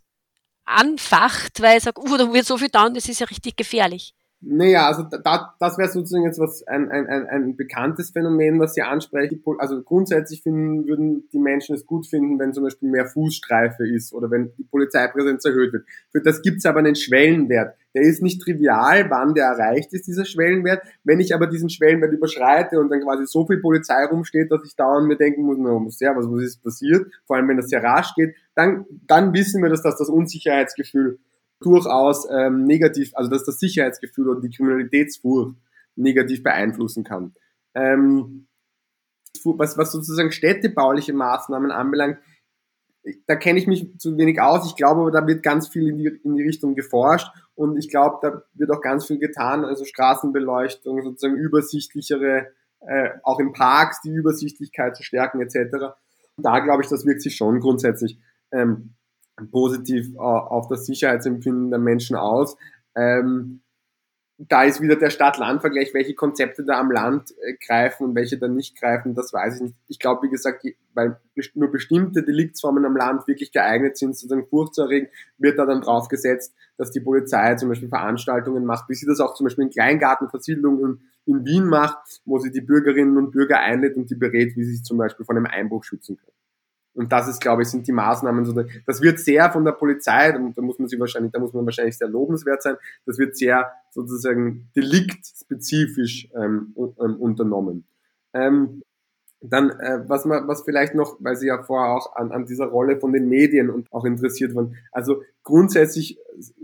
anfacht, 0.64 1.62
weil 1.62 1.79
ich 1.79 1.85
sage, 1.85 2.01
uh, 2.01 2.17
da 2.17 2.33
wird 2.33 2.45
so 2.45 2.59
viel 2.59 2.69
down, 2.69 2.95
das 2.95 3.09
ist 3.09 3.21
ja 3.21 3.27
richtig 3.27 3.57
gefährlich. 3.57 4.14
Naja, 4.41 4.87
also 4.87 5.03
da, 5.03 5.55
das 5.59 5.79
wäre 5.79 5.88
sozusagen 5.88 6.25
jetzt 6.25 6.38
was 6.38 6.64
ein, 6.69 6.88
ein, 6.93 7.09
ein, 7.09 7.27
ein 7.27 7.57
bekanntes 7.57 8.11
Phänomen, 8.11 8.61
was 8.61 8.75
Sie 8.75 8.83
ansprechen. 8.83 9.43
Also 9.59 9.83
grundsätzlich 9.83 10.43
finden, 10.43 10.87
würden 10.87 11.29
die 11.33 11.41
Menschen 11.41 11.75
es 11.75 11.85
gut 11.85 12.07
finden, 12.07 12.38
wenn 12.38 12.53
zum 12.53 12.62
Beispiel 12.62 12.88
mehr 12.88 13.07
Fußstreife 13.07 13.85
ist 13.88 14.12
oder 14.12 14.31
wenn 14.31 14.53
die 14.57 14.62
Polizeipräsenz 14.62 15.45
erhöht 15.45 15.73
wird. 15.73 15.87
Für 16.12 16.23
das 16.23 16.41
gibt 16.41 16.59
es 16.59 16.67
aber 16.67 16.79
einen 16.79 16.95
Schwellenwert. 16.95 17.75
Der 17.99 18.07
ist 18.07 18.23
nicht 18.23 18.41
trivial, 18.41 19.11
wann 19.11 19.35
der 19.35 19.47
erreicht 19.47 19.93
ist, 19.93 20.07
dieser 20.07 20.25
Schwellenwert. 20.25 20.85
Wenn 21.03 21.19
ich 21.19 21.35
aber 21.35 21.49
diesen 21.49 21.69
Schwellenwert 21.69 22.13
überschreite 22.13 22.79
und 22.79 22.91
dann 22.91 23.01
quasi 23.01 23.27
so 23.27 23.45
viel 23.45 23.59
Polizei 23.59 24.05
rumsteht, 24.05 24.53
dass 24.53 24.65
ich 24.65 24.77
dauernd 24.77 25.09
mir 25.09 25.17
denken 25.17 25.43
muss, 25.43 25.59
na, 25.59 25.85
sehr, 25.89 26.15
was, 26.15 26.27
was 26.31 26.45
ist 26.45 26.63
passiert, 26.63 27.11
vor 27.27 27.35
allem 27.35 27.49
wenn 27.49 27.57
das 27.57 27.69
sehr 27.69 27.83
rasch 27.83 28.15
geht, 28.15 28.37
dann, 28.55 28.87
dann 29.09 29.33
wissen 29.35 29.65
wir, 29.65 29.69
dass 29.69 29.83
das 29.83 29.99
das 29.99 30.09
Unsicherheitsgefühl 30.09 31.19
durchaus 31.59 32.29
ähm, 32.31 32.67
negativ, 32.67 33.11
also 33.17 33.29
dass 33.29 33.45
das 33.45 33.59
Sicherheitsgefühl 33.59 34.29
und 34.29 34.45
die 34.45 34.51
Kriminalitätsfurcht 34.51 35.57
negativ 35.97 36.45
beeinflussen 36.45 37.03
kann. 37.03 37.35
Ähm, 37.75 38.47
was, 39.43 39.77
was 39.77 39.91
sozusagen 39.91 40.31
städtebauliche 40.31 41.15
Maßnahmen 41.15 41.73
anbelangt, 41.73 42.19
da 43.27 43.35
kenne 43.35 43.59
ich 43.59 43.67
mich 43.67 43.99
zu 43.99 44.17
wenig 44.19 44.41
aus. 44.41 44.67
Ich 44.67 44.77
glaube 44.77 45.01
aber, 45.01 45.11
da 45.11 45.27
wird 45.27 45.43
ganz 45.43 45.67
viel 45.67 45.89
in 45.89 45.97
die, 45.97 46.21
in 46.23 46.37
die 46.37 46.43
Richtung 46.45 46.77
geforscht 46.77 47.29
und 47.59 47.77
ich 47.77 47.90
glaube, 47.90 48.18
da 48.23 48.42
wird 48.55 48.71
auch 48.71 48.81
ganz 48.81 49.07
viel 49.07 49.18
getan, 49.18 49.64
also 49.64 49.85
Straßenbeleuchtung, 49.85 51.03
sozusagen 51.03 51.35
übersichtlichere, 51.35 52.53
äh, 52.87 53.11
auch 53.25 53.40
in 53.40 53.53
Parks 53.53 54.01
die 54.01 54.12
Übersichtlichkeit 54.12 54.94
zu 54.94 55.03
stärken 55.03 55.40
etc. 55.40 55.97
Da 56.37 56.61
glaube 56.61 56.85
ich, 56.85 56.88
das 56.88 57.05
wirkt 57.05 57.21
sich 57.21 57.35
schon 57.35 57.59
grundsätzlich 57.59 58.21
ähm, 58.53 58.94
positiv 59.51 60.14
äh, 60.14 60.18
auf 60.18 60.68
das 60.68 60.87
Sicherheitsempfinden 60.87 61.71
der 61.71 61.81
Menschen 61.81 62.14
aus. 62.14 62.57
Ähm, 62.94 63.62
da 64.38 64.62
ist 64.62 64.81
wieder 64.81 64.94
der 64.94 65.11
Stadt-Land-Vergleich, 65.11 65.92
welche 65.94 66.14
Konzepte 66.14 66.64
da 66.64 66.79
am 66.79 66.92
Land 66.92 67.35
äh, 67.42 67.55
greifen 67.55 68.05
und 68.05 68.14
welche 68.14 68.38
da 68.38 68.46
nicht 68.46 68.81
greifen, 68.81 69.14
das 69.14 69.33
weiß 69.33 69.57
ich 69.57 69.62
nicht. 69.62 69.74
Ich 69.88 69.98
glaube, 69.98 70.27
wie 70.27 70.31
gesagt, 70.31 70.64
weil 70.94 71.18
nur 71.55 71.70
bestimmte 71.72 72.22
Deliktsformen 72.22 72.85
am 72.85 72.96
Land 72.96 73.27
wirklich 73.27 73.51
geeignet 73.51 73.96
sind, 73.96 74.16
sozusagen 74.16 74.46
Furcht 74.46 74.74
zu 74.74 74.83
erregen, 74.83 75.09
wird 75.38 75.59
da 75.59 75.66
dann 75.66 75.81
drauf 75.81 76.07
gesetzt, 76.09 76.55
dass 76.77 76.92
die 76.92 77.01
Polizei 77.01 77.57
zum 77.57 77.68
Beispiel 77.68 77.88
Veranstaltungen 77.88 78.64
macht, 78.64 78.88
wie 78.88 78.94
sie 78.94 79.07
das 79.07 79.18
auch 79.18 79.35
zum 79.35 79.44
Beispiel 79.44 79.64
in 79.64 79.70
Kleingartenversiedlungen 79.70 81.01
in 81.27 81.44
Wien 81.44 81.64
macht, 81.64 82.20
wo 82.24 82.38
sie 82.38 82.53
die 82.53 82.61
Bürgerinnen 82.61 83.16
und 83.16 83.33
Bürger 83.33 83.59
einlädt 83.59 83.96
und 83.96 84.09
die 84.09 84.14
berät, 84.14 84.57
wie 84.57 84.64
sie 84.64 84.77
sich 84.77 84.85
zum 84.85 84.98
Beispiel 84.98 85.27
von 85.27 85.37
einem 85.37 85.46
Einbruch 85.46 85.83
schützen 85.83 86.16
können. 86.16 86.38
Und 86.99 87.13
das 87.13 87.29
ist, 87.29 87.41
glaube 87.41 87.63
ich, 87.63 87.69
sind 87.69 87.87
die 87.87 87.93
Maßnahmen. 87.93 88.45
Das 88.85 89.01
wird 89.01 89.21
sehr 89.21 89.53
von 89.53 89.65
der 89.65 89.71
Polizei, 89.71 90.33
da 90.33 90.61
muss 90.61 90.81
man 90.81 90.89
sich 90.89 90.99
wahrscheinlich, 90.99 91.31
da 91.31 91.39
muss 91.39 91.53
man 91.53 91.65
wahrscheinlich 91.65 91.97
sehr 91.97 92.09
lobenswert 92.09 92.61
sein. 92.61 92.75
Das 93.07 93.19
wird 93.19 93.37
sehr 93.37 93.71
sozusagen 93.93 94.69
deliktspezifisch 94.75 96.29
ähm, 96.35 96.75
ähm, 96.77 97.17
unternommen. 97.21 97.87
Ähm, 98.35 98.83
dann, 99.41 99.71
äh, 99.71 100.09
was 100.09 100.25
man, 100.25 100.49
was 100.49 100.63
vielleicht 100.63 100.97
noch, 100.97 101.19
weil 101.21 101.37
Sie 101.37 101.47
ja 101.47 101.63
vorher 101.63 101.95
auch 101.95 102.17
an, 102.17 102.33
an 102.33 102.47
dieser 102.47 102.67
Rolle 102.67 102.99
von 102.99 103.13
den 103.13 103.29
Medien 103.29 103.71
und 103.71 103.87
auch 103.93 104.05
interessiert 104.05 104.57
waren. 104.57 104.75
Also 104.91 105.23
grundsätzlich 105.45 106.19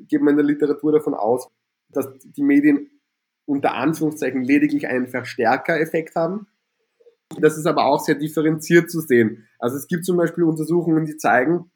geht 0.08 0.20
man 0.20 0.30
in 0.30 0.38
der 0.38 0.46
Literatur 0.46 0.90
davon 0.90 1.14
aus, 1.14 1.48
dass 1.90 2.08
die 2.24 2.42
Medien 2.42 2.90
unter 3.46 3.74
Anführungszeichen 3.74 4.42
lediglich 4.42 4.88
einen 4.88 5.06
Verstärkereffekt 5.06 6.16
haben. 6.16 6.48
Das 7.40 7.58
ist 7.58 7.66
aber 7.66 7.84
auch 7.86 8.00
sehr 8.00 8.14
differenziert 8.14 8.90
zu 8.90 9.00
sehen. 9.00 9.46
Also 9.58 9.76
es 9.76 9.86
gibt 9.86 10.04
zum 10.04 10.16
Beispiel 10.16 10.44
Untersuchungen, 10.44 11.04
die 11.04 11.16
zeigen, 11.16 11.70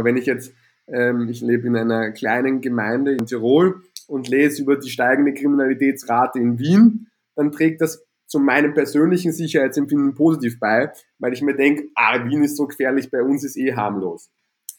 wenn 0.00 0.16
ich 0.16 0.26
jetzt, 0.26 0.52
ähm, 0.88 1.28
ich 1.28 1.40
lebe 1.40 1.66
in 1.66 1.76
einer 1.76 2.12
kleinen 2.12 2.60
Gemeinde 2.60 3.12
in 3.12 3.26
Tirol 3.26 3.82
und 4.08 4.28
lese 4.28 4.62
über 4.62 4.76
die 4.76 4.90
steigende 4.90 5.34
Kriminalitätsrate 5.34 6.38
in 6.38 6.58
Wien, 6.58 7.08
dann 7.36 7.52
trägt 7.52 7.80
das 7.80 8.04
zu 8.26 8.38
meinem 8.38 8.72
persönlichen 8.72 9.32
Sicherheitsempfinden 9.32 10.14
positiv 10.14 10.58
bei, 10.58 10.90
weil 11.18 11.34
ich 11.34 11.42
mir 11.42 11.54
denke, 11.54 11.88
ah, 11.94 12.24
Wien 12.24 12.42
ist 12.42 12.56
so 12.56 12.66
gefährlich, 12.66 13.10
bei 13.10 13.22
uns 13.22 13.44
ist 13.44 13.56
eh 13.56 13.74
harmlos. 13.74 14.30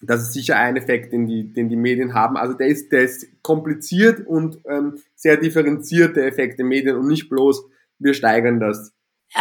Das 0.01 0.21
ist 0.21 0.33
sicher 0.33 0.57
ein 0.57 0.75
Effekt, 0.75 1.13
den 1.13 1.27
die, 1.27 1.53
den 1.53 1.69
die 1.69 1.75
Medien 1.75 2.13
haben. 2.13 2.35
Also 2.35 2.55
der 2.55 2.67
ist, 2.67 2.91
der 2.91 3.03
ist 3.03 3.27
kompliziert 3.41 4.25
und 4.25 4.59
ähm, 4.67 4.97
sehr 5.15 5.37
differenziert, 5.37 6.15
der 6.15 6.27
Effekt 6.27 6.59
der 6.59 6.65
Medien 6.65 6.97
und 6.97 7.07
nicht 7.07 7.29
bloß, 7.29 7.63
wir 7.99 8.13
steigern 8.13 8.59
das 8.59 8.92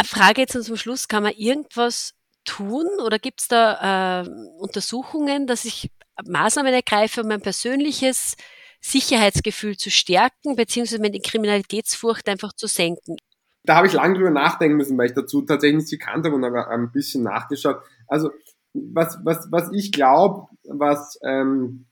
Frage 0.05 0.43
jetzt 0.43 0.63
zum 0.63 0.77
Schluss, 0.77 1.09
kann 1.09 1.23
man 1.23 1.33
irgendwas 1.33 2.15
tun 2.45 2.87
oder 3.05 3.19
gibt 3.19 3.41
es 3.41 3.49
da 3.49 4.23
äh, 4.23 4.29
Untersuchungen, 4.59 5.47
dass 5.47 5.65
ich 5.65 5.91
Maßnahmen 6.27 6.73
ergreife, 6.73 7.23
um 7.23 7.29
mein 7.29 7.41
persönliches 7.41 8.37
Sicherheitsgefühl 8.81 9.77
zu 9.77 9.91
stärken, 9.91 10.57
beziehungsweise 10.57 11.01
meine 11.01 11.21
Kriminalitätsfurcht 11.21 12.29
einfach 12.29 12.53
zu 12.53 12.67
senken? 12.67 13.17
Da 13.65 13.77
habe 13.77 13.87
ich 13.87 13.93
lange 13.93 14.15
drüber 14.15 14.31
nachdenken 14.31 14.77
müssen, 14.77 14.99
weil 14.99 15.07
ich 15.07 15.15
dazu 15.15 15.43
tatsächlich 15.43 15.83
nicht 15.83 15.91
gekannt 15.91 16.27
habe 16.27 16.35
und 16.35 16.45
aber 16.45 16.69
ein 16.69 16.91
bisschen 16.91 17.23
nachgeschaut. 17.23 17.81
Also 18.09 18.31
was, 18.75 19.19
was, 19.23 19.47
was 19.51 19.71
ich 19.73 19.93
glaube, 19.93 20.49
was 20.65 21.19
ähm, 21.25 21.87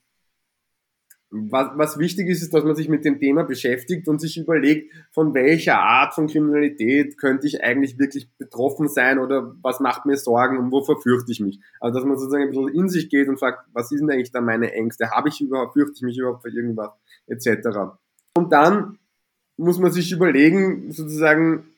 was, 1.30 1.70
was 1.76 1.98
wichtig 1.98 2.28
ist, 2.28 2.42
ist, 2.42 2.52
dass 2.52 2.64
man 2.64 2.74
sich 2.74 2.88
mit 2.88 3.04
dem 3.04 3.20
Thema 3.20 3.44
beschäftigt 3.44 4.08
und 4.08 4.20
sich 4.20 4.36
überlegt, 4.36 4.92
von 5.12 5.32
welcher 5.32 5.78
Art 5.78 6.12
von 6.12 6.26
Kriminalität 6.26 7.18
könnte 7.18 7.46
ich 7.46 7.62
eigentlich 7.62 7.98
wirklich 7.98 8.28
betroffen 8.36 8.88
sein 8.88 9.20
oder 9.20 9.54
was 9.62 9.78
macht 9.78 10.06
mir 10.06 10.16
Sorgen 10.16 10.58
und 10.58 10.72
wovor 10.72 11.00
fürchte 11.00 11.30
ich 11.30 11.40
mich. 11.40 11.60
Also 11.78 11.98
dass 11.98 12.06
man 12.06 12.18
sozusagen 12.18 12.44
ein 12.44 12.50
bisschen 12.50 12.68
in 12.68 12.88
sich 12.88 13.08
geht 13.08 13.28
und 13.28 13.38
fragt, 13.38 13.64
was 13.72 13.88
sind 13.90 14.10
eigentlich 14.10 14.32
da 14.32 14.40
meine 14.40 14.72
Ängste? 14.72 15.10
Habe 15.12 15.28
ich 15.28 15.40
überhaupt, 15.40 15.74
fürchte 15.74 15.94
ich 15.96 16.02
mich 16.02 16.18
überhaupt 16.18 16.42
vor 16.42 16.50
irgendwas, 16.50 16.90
etc. 17.28 17.94
Und 18.34 18.52
dann 18.52 18.98
muss 19.56 19.78
man 19.78 19.92
sich 19.92 20.10
überlegen, 20.10 20.90
sozusagen, 20.90 21.69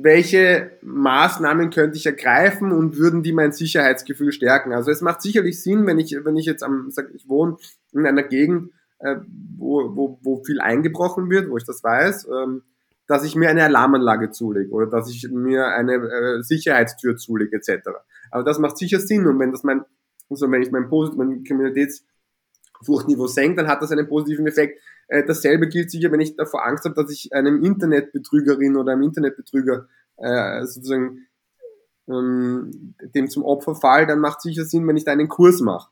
welche 0.00 0.78
Maßnahmen 0.82 1.70
könnte 1.70 1.98
ich 1.98 2.06
ergreifen 2.06 2.72
und 2.72 2.96
würden 2.96 3.22
die 3.22 3.32
mein 3.32 3.52
Sicherheitsgefühl 3.52 4.32
stärken? 4.32 4.72
Also 4.72 4.90
es 4.90 5.02
macht 5.02 5.20
sicherlich 5.20 5.62
Sinn, 5.62 5.86
wenn 5.86 5.98
ich, 5.98 6.16
wenn 6.24 6.36
ich 6.36 6.46
jetzt 6.46 6.62
am, 6.62 6.90
sag, 6.90 7.10
ich 7.14 7.28
wohne 7.28 7.56
in 7.92 8.06
einer 8.06 8.22
Gegend, 8.22 8.72
äh, 9.00 9.16
wo, 9.56 9.94
wo, 9.94 10.18
wo 10.22 10.42
viel 10.44 10.60
eingebrochen 10.60 11.28
wird, 11.28 11.50
wo 11.50 11.56
ich 11.56 11.64
das 11.64 11.84
weiß, 11.84 12.28
ähm, 12.28 12.62
dass 13.06 13.24
ich 13.24 13.34
mir 13.34 13.50
eine 13.50 13.64
Alarmanlage 13.64 14.30
zulege 14.30 14.70
oder 14.70 14.86
dass 14.86 15.10
ich 15.10 15.28
mir 15.30 15.66
eine 15.66 15.94
äh, 15.94 16.42
Sicherheitstür 16.42 17.16
zulege, 17.16 17.56
etc. 17.56 17.88
Aber 18.30 18.44
das 18.44 18.58
macht 18.58 18.78
sicher 18.78 19.00
Sinn 19.00 19.26
und 19.26 19.38
wenn 19.38 19.50
das 19.50 19.64
mein, 19.64 19.84
also 20.30 20.50
wenn 20.50 20.62
ich 20.62 20.70
mein, 20.70 20.88
mein 21.16 21.44
Kriminalitätsfurchtniveau 21.44 23.26
senke, 23.26 23.56
dann 23.56 23.68
hat 23.68 23.82
das 23.82 23.92
einen 23.92 24.08
positiven 24.08 24.46
Effekt 24.46 24.80
äh, 25.08 25.24
dasselbe 25.24 25.68
gilt 25.68 25.90
sicher, 25.90 26.10
wenn 26.12 26.20
ich 26.20 26.36
davor 26.36 26.66
Angst 26.66 26.84
habe, 26.84 26.94
dass 26.94 27.10
ich 27.10 27.32
einem 27.32 27.62
Internetbetrügerin 27.62 28.76
oder 28.76 28.92
einem 28.92 29.02
Internetbetrüger 29.02 29.88
äh, 30.16 30.64
sozusagen 30.64 31.26
ähm, 32.08 32.94
dem 33.14 33.28
zum 33.28 33.44
Opfer 33.44 33.74
fall, 33.74 34.06
dann 34.06 34.20
macht 34.20 34.38
es 34.38 34.44
sicher 34.44 34.64
Sinn, 34.64 34.86
wenn 34.86 34.96
ich 34.96 35.04
da 35.04 35.12
einen 35.12 35.28
Kurs 35.28 35.60
mache. 35.60 35.90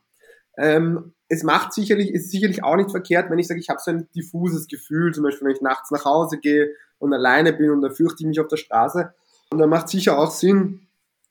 Ähm, 0.57 1.13
es 1.27 1.43
macht 1.43 1.73
sicherlich, 1.73 2.11
ist 2.11 2.29
sicherlich 2.29 2.63
auch 2.63 2.75
nicht 2.75 2.91
verkehrt, 2.91 3.29
wenn 3.29 3.39
ich 3.39 3.47
sage, 3.47 3.59
ich 3.59 3.69
habe 3.69 3.79
so 3.83 3.91
ein 3.91 4.09
diffuses 4.15 4.67
Gefühl, 4.67 5.13
zum 5.13 5.23
Beispiel 5.23 5.47
wenn 5.47 5.55
ich 5.55 5.61
nachts 5.61 5.91
nach 5.91 6.03
Hause 6.03 6.37
gehe 6.39 6.73
und 6.99 7.13
alleine 7.13 7.53
bin 7.53 7.71
und 7.71 7.81
da 7.81 7.89
fürchte 7.89 8.23
ich 8.23 8.27
mich 8.27 8.39
auf 8.39 8.47
der 8.47 8.57
Straße. 8.57 9.13
Und 9.49 9.59
dann 9.59 9.69
macht 9.69 9.89
sicher 9.89 10.17
auch 10.17 10.31
Sinn, 10.31 10.87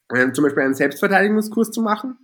äh, 0.08 0.32
zum 0.32 0.44
Beispiel 0.44 0.62
einen 0.62 0.74
Selbstverteidigungskurs 0.74 1.70
zu 1.70 1.82
machen 1.82 2.16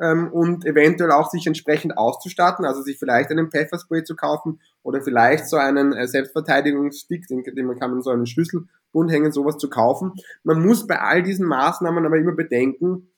ähm, 0.00 0.32
und 0.32 0.64
eventuell 0.64 1.10
auch 1.10 1.30
sich 1.30 1.46
entsprechend 1.46 1.96
auszustatten, 1.96 2.64
also 2.64 2.82
sich 2.82 2.98
vielleicht 2.98 3.30
einen 3.30 3.50
Pfefferspray 3.50 4.04
zu 4.04 4.16
kaufen 4.16 4.60
oder 4.82 5.02
vielleicht 5.02 5.46
so 5.48 5.56
einen 5.56 5.92
äh, 5.92 6.06
Selbstverteidigungsstick, 6.06 7.26
den, 7.26 7.42
den 7.42 7.66
man 7.66 7.78
kann 7.78 7.90
man 7.90 8.02
so 8.02 8.10
einen 8.10 8.26
Schlüsselbund 8.26 9.10
hängen, 9.10 9.32
sowas 9.32 9.58
zu 9.58 9.68
kaufen. 9.68 10.12
Man 10.44 10.64
muss 10.64 10.86
bei 10.86 11.00
all 11.00 11.22
diesen 11.22 11.46
Maßnahmen 11.46 12.06
aber 12.06 12.18
immer 12.18 12.34
bedenken, 12.34 13.10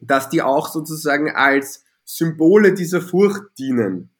dass 0.00 0.28
die 0.28 0.42
auch 0.42 0.68
sozusagen 0.68 1.30
als 1.30 1.84
Symbole 2.04 2.74
dieser 2.74 3.00
Furcht 3.00 3.42
dienen. 3.58 4.10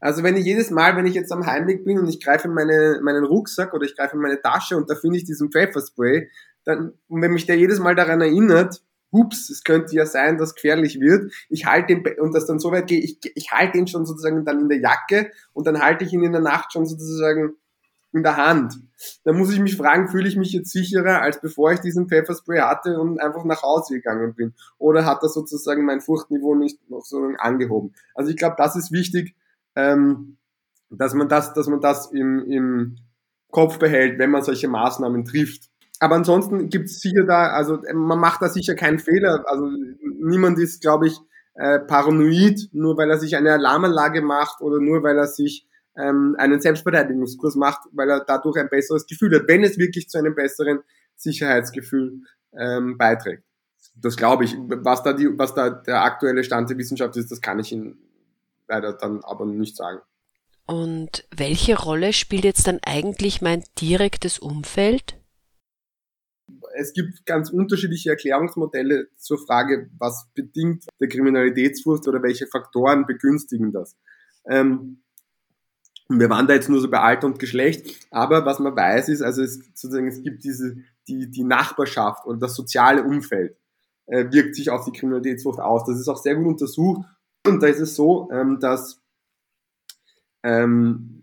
Also 0.00 0.22
wenn 0.22 0.36
ich 0.36 0.44
jedes 0.44 0.70
Mal, 0.70 0.96
wenn 0.96 1.06
ich 1.06 1.14
jetzt 1.14 1.32
am 1.32 1.46
Heimweg 1.46 1.84
bin 1.84 1.98
und 1.98 2.08
ich 2.08 2.22
greife 2.22 2.48
in 2.48 2.54
meine, 2.54 3.00
meinen 3.02 3.24
Rucksack 3.24 3.72
oder 3.72 3.84
ich 3.84 3.96
greife 3.96 4.16
in 4.16 4.22
meine 4.22 4.40
Tasche 4.40 4.76
und 4.76 4.90
da 4.90 4.94
finde 4.94 5.16
ich 5.18 5.24
diesen 5.24 5.50
Pfefferspray, 5.50 6.28
dann, 6.64 6.92
und 7.08 7.22
wenn 7.22 7.32
mich 7.32 7.46
der 7.46 7.56
jedes 7.56 7.78
Mal 7.78 7.94
daran 7.94 8.20
erinnert, 8.20 8.82
ups, 9.10 9.50
es 9.50 9.64
könnte 9.64 9.94
ja 9.94 10.06
sein, 10.06 10.38
dass 10.38 10.54
gefährlich 10.54 11.00
wird. 11.00 11.32
Ich 11.48 11.66
halte 11.66 11.92
ihn, 11.92 12.04
und 12.18 12.34
das 12.34 12.46
dann 12.46 12.58
so 12.58 12.72
weit 12.72 12.86
geht, 12.86 13.04
ich, 13.04 13.18
ich 13.34 13.52
halte 13.52 13.78
ihn 13.78 13.86
schon 13.86 14.06
sozusagen 14.06 14.44
dann 14.44 14.60
in 14.60 14.68
der 14.68 14.80
Jacke 14.80 15.30
und 15.52 15.66
dann 15.66 15.80
halte 15.80 16.04
ich 16.04 16.12
ihn 16.12 16.24
in 16.24 16.32
der 16.32 16.40
Nacht 16.40 16.72
schon 16.72 16.86
sozusagen 16.86 17.54
in 18.12 18.22
der 18.22 18.36
Hand. 18.36 18.74
Dann 19.24 19.36
muss 19.36 19.52
ich 19.52 19.60
mich 19.60 19.76
fragen, 19.76 20.08
fühle 20.08 20.28
ich 20.28 20.36
mich 20.36 20.52
jetzt 20.52 20.70
sicherer, 20.70 21.20
als 21.20 21.40
bevor 21.40 21.72
ich 21.72 21.80
diesen 21.80 22.08
Pfefferspray 22.08 22.60
hatte 22.60 22.98
und 22.98 23.20
einfach 23.20 23.44
nach 23.44 23.62
Hause 23.62 23.94
gegangen 23.94 24.34
bin? 24.34 24.54
Oder 24.78 25.04
hat 25.04 25.22
das 25.22 25.34
sozusagen 25.34 25.84
mein 25.84 26.00
Furchtniveau 26.00 26.54
nicht 26.54 26.88
noch 26.88 27.04
so 27.04 27.18
angehoben? 27.38 27.94
Also 28.14 28.30
ich 28.30 28.36
glaube, 28.36 28.56
das 28.58 28.74
ist 28.74 28.90
wichtig, 28.90 29.34
ähm, 29.74 30.38
dass 30.88 31.14
man 31.14 31.28
das, 31.28 31.52
dass 31.52 31.68
man 31.68 31.80
das 31.80 32.10
im, 32.10 32.44
im 32.50 32.96
Kopf 33.50 33.78
behält, 33.78 34.18
wenn 34.18 34.30
man 34.30 34.42
solche 34.42 34.68
Maßnahmen 34.68 35.24
trifft 35.24 35.70
aber 35.98 36.16
ansonsten 36.16 36.68
gibt 36.68 36.86
es 36.86 37.00
sicher 37.00 37.24
da, 37.24 37.48
also 37.48 37.78
man 37.94 38.18
macht 38.18 38.42
da 38.42 38.48
sicher 38.48 38.74
keinen 38.74 38.98
Fehler. 38.98 39.44
Also 39.46 39.70
niemand 40.20 40.58
ist, 40.58 40.82
glaube 40.82 41.06
ich, 41.06 41.18
äh, 41.54 41.80
paranoid, 41.80 42.68
nur 42.72 42.96
weil 42.98 43.10
er 43.10 43.18
sich 43.18 43.36
eine 43.36 43.52
Alarmanlage 43.52 44.20
macht 44.20 44.60
oder 44.60 44.78
nur 44.78 45.02
weil 45.02 45.16
er 45.16 45.26
sich 45.26 45.66
ähm, 45.96 46.36
einen 46.38 46.60
Selbstverteidigungskurs 46.60 47.56
macht, 47.56 47.80
weil 47.92 48.10
er 48.10 48.24
dadurch 48.26 48.58
ein 48.58 48.68
besseres 48.68 49.06
Gefühl 49.06 49.34
hat, 49.34 49.48
wenn 49.48 49.64
es 49.64 49.78
wirklich 49.78 50.08
zu 50.08 50.18
einem 50.18 50.34
besseren 50.34 50.80
Sicherheitsgefühl 51.14 52.20
ähm, 52.58 52.98
beiträgt. 52.98 53.42
Das 53.94 54.16
glaube 54.16 54.44
ich. 54.44 54.54
Was 54.58 55.02
da, 55.02 55.14
die, 55.14 55.38
was 55.38 55.54
da 55.54 55.70
der 55.70 56.02
aktuelle 56.02 56.44
Stand 56.44 56.68
der 56.68 56.76
Wissenschaft 56.76 57.16
ist, 57.16 57.30
das 57.30 57.40
kann 57.40 57.58
ich 57.58 57.72
Ihnen 57.72 57.98
leider 58.68 58.92
dann 58.92 59.22
aber 59.24 59.46
nicht 59.46 59.76
sagen. 59.76 60.00
Und 60.66 61.24
welche 61.34 61.78
Rolle 61.78 62.12
spielt 62.12 62.44
jetzt 62.44 62.66
dann 62.66 62.80
eigentlich 62.84 63.40
mein 63.40 63.62
direktes 63.80 64.38
Umfeld? 64.38 65.15
Es 66.78 66.92
gibt 66.92 67.24
ganz 67.26 67.50
unterschiedliche 67.50 68.10
Erklärungsmodelle 68.10 69.08
zur 69.16 69.38
Frage, 69.38 69.90
was 69.98 70.28
bedingt 70.34 70.84
der 71.00 71.08
Kriminalitätsfurcht 71.08 72.06
oder 72.06 72.22
welche 72.22 72.46
Faktoren 72.46 73.06
begünstigen 73.06 73.72
das. 73.72 73.96
Ähm, 74.48 75.02
wir 76.08 76.30
waren 76.30 76.46
da 76.46 76.54
jetzt 76.54 76.68
nur 76.68 76.80
so 76.80 76.88
bei 76.88 77.00
Alter 77.00 77.26
und 77.26 77.38
Geschlecht, 77.38 78.06
aber 78.10 78.46
was 78.46 78.58
man 78.58 78.76
weiß 78.76 79.08
ist, 79.08 79.22
also 79.22 79.42
es, 79.42 79.58
sozusagen, 79.74 80.06
es 80.06 80.22
gibt 80.22 80.44
diese, 80.44 80.76
die, 81.08 81.30
die 81.30 81.42
Nachbarschaft 81.44 82.26
oder 82.26 82.38
das 82.38 82.54
soziale 82.54 83.02
Umfeld 83.02 83.56
äh, 84.06 84.26
wirkt 84.30 84.54
sich 84.54 84.70
auf 84.70 84.84
die 84.84 84.92
Kriminalitätsfurcht 84.92 85.58
aus. 85.58 85.84
Das 85.84 85.98
ist 85.98 86.08
auch 86.08 86.18
sehr 86.18 86.36
gut 86.36 86.46
untersucht 86.46 87.04
und 87.46 87.62
da 87.62 87.66
ist 87.66 87.80
es 87.80 87.96
so, 87.96 88.28
ähm, 88.30 88.60
dass 88.60 89.02
ähm, 90.44 91.15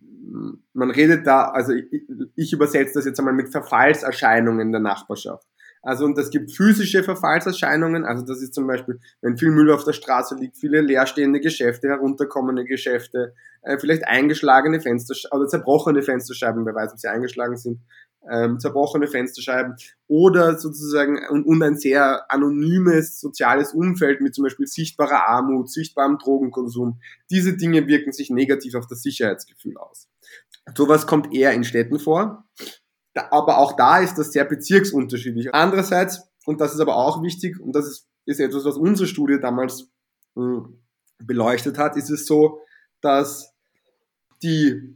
man 0.74 0.92
redet 0.92 1.28
da, 1.28 1.46
also 1.46 1.74
ich, 1.74 2.04
ich 2.36 2.54
übersetze 2.54 2.96
das 2.96 3.06
jetzt 3.06 3.20
einmal 3.20 3.34
mit 3.34 3.52
Verfallserscheinungen 3.52 4.72
der 4.72 4.82
Nachbarschaft. 4.82 5.48
Also 5.84 6.06
und 6.06 6.18
es 6.18 6.30
gibt 6.30 6.54
physische 6.54 7.04
Verfallserscheinungen, 7.04 8.06
also 8.06 8.26
das 8.26 8.42
ist 8.42 8.54
zum 8.54 8.68
Beispiel, 8.68 9.02
wenn 9.22 9.38
viel 9.38 9.52
Müll 9.52 9.70
auf 9.70 9.84
der 9.84 9.92
Straße 9.92 10.36
liegt, 10.36 10.56
viele 10.56 10.80
leerstehende 10.80 11.42
Geschäfte, 11.42 11.90
herunterkommende 11.90 12.64
Geschäfte, 12.64 13.34
äh, 13.64 13.78
vielleicht 13.78 14.08
eingeschlagene 14.08 14.80
Fenster 14.80 15.14
oder 15.36 15.46
zerbrochene 15.46 16.02
Fensterscheiben, 16.02 16.66
wer 16.66 16.74
weiß, 16.74 16.94
ob 16.94 17.00
sie 17.00 17.10
eingeschlagen 17.10 17.58
sind, 17.58 17.82
ähm, 18.32 18.60
zerbrochene 18.60 19.08
Fensterscheiben 19.08 19.76
oder 20.08 20.58
sozusagen 20.58 21.20
und, 21.30 21.46
und 21.46 21.62
ein 21.62 21.76
sehr 21.76 22.32
anonymes 22.32 23.20
soziales 23.20 23.74
Umfeld 23.74 24.22
mit 24.22 24.34
zum 24.34 24.46
Beispiel 24.46 24.68
sichtbarer 24.68 25.28
Armut, 25.28 25.70
sichtbarem 25.70 26.18
Drogenkonsum. 26.18 27.02
Diese 27.30 27.58
Dinge 27.58 27.88
wirken 27.88 28.14
sich 28.14 28.30
negativ 28.30 28.76
auf 28.76 28.88
das 28.88 29.02
Sicherheitsgefühl 29.02 29.76
aus. 29.78 30.08
Sowas 30.76 31.08
kommt 31.08 31.34
eher 31.34 31.54
in 31.54 31.64
Städten 31.64 32.00
vor, 32.00 32.46
aber 33.16 33.58
auch 33.58 33.76
da 33.76 34.00
ist 34.00 34.16
das 34.18 34.32
sehr 34.32 34.46
bezirksunterschiedlich. 34.46 35.54
Andererseits, 35.54 36.22
und 36.46 36.62
das 36.62 36.74
ist 36.74 36.80
aber 36.80 36.96
auch 36.96 37.22
wichtig, 37.22 37.60
und 37.60 37.76
das 37.76 37.86
ist, 37.86 38.08
ist 38.26 38.40
etwas, 38.40 38.66
was 38.66 38.78
unsere 38.78 39.08
Studie 39.08 39.40
damals 39.40 39.90
mh, 40.36 40.44
hm, 40.44 40.84
beleuchtet 41.20 41.78
hat, 41.78 41.98
ist 41.98 42.10
es 42.10 42.26
so, 42.26 42.62
dass 43.02 43.54
die 44.42 44.96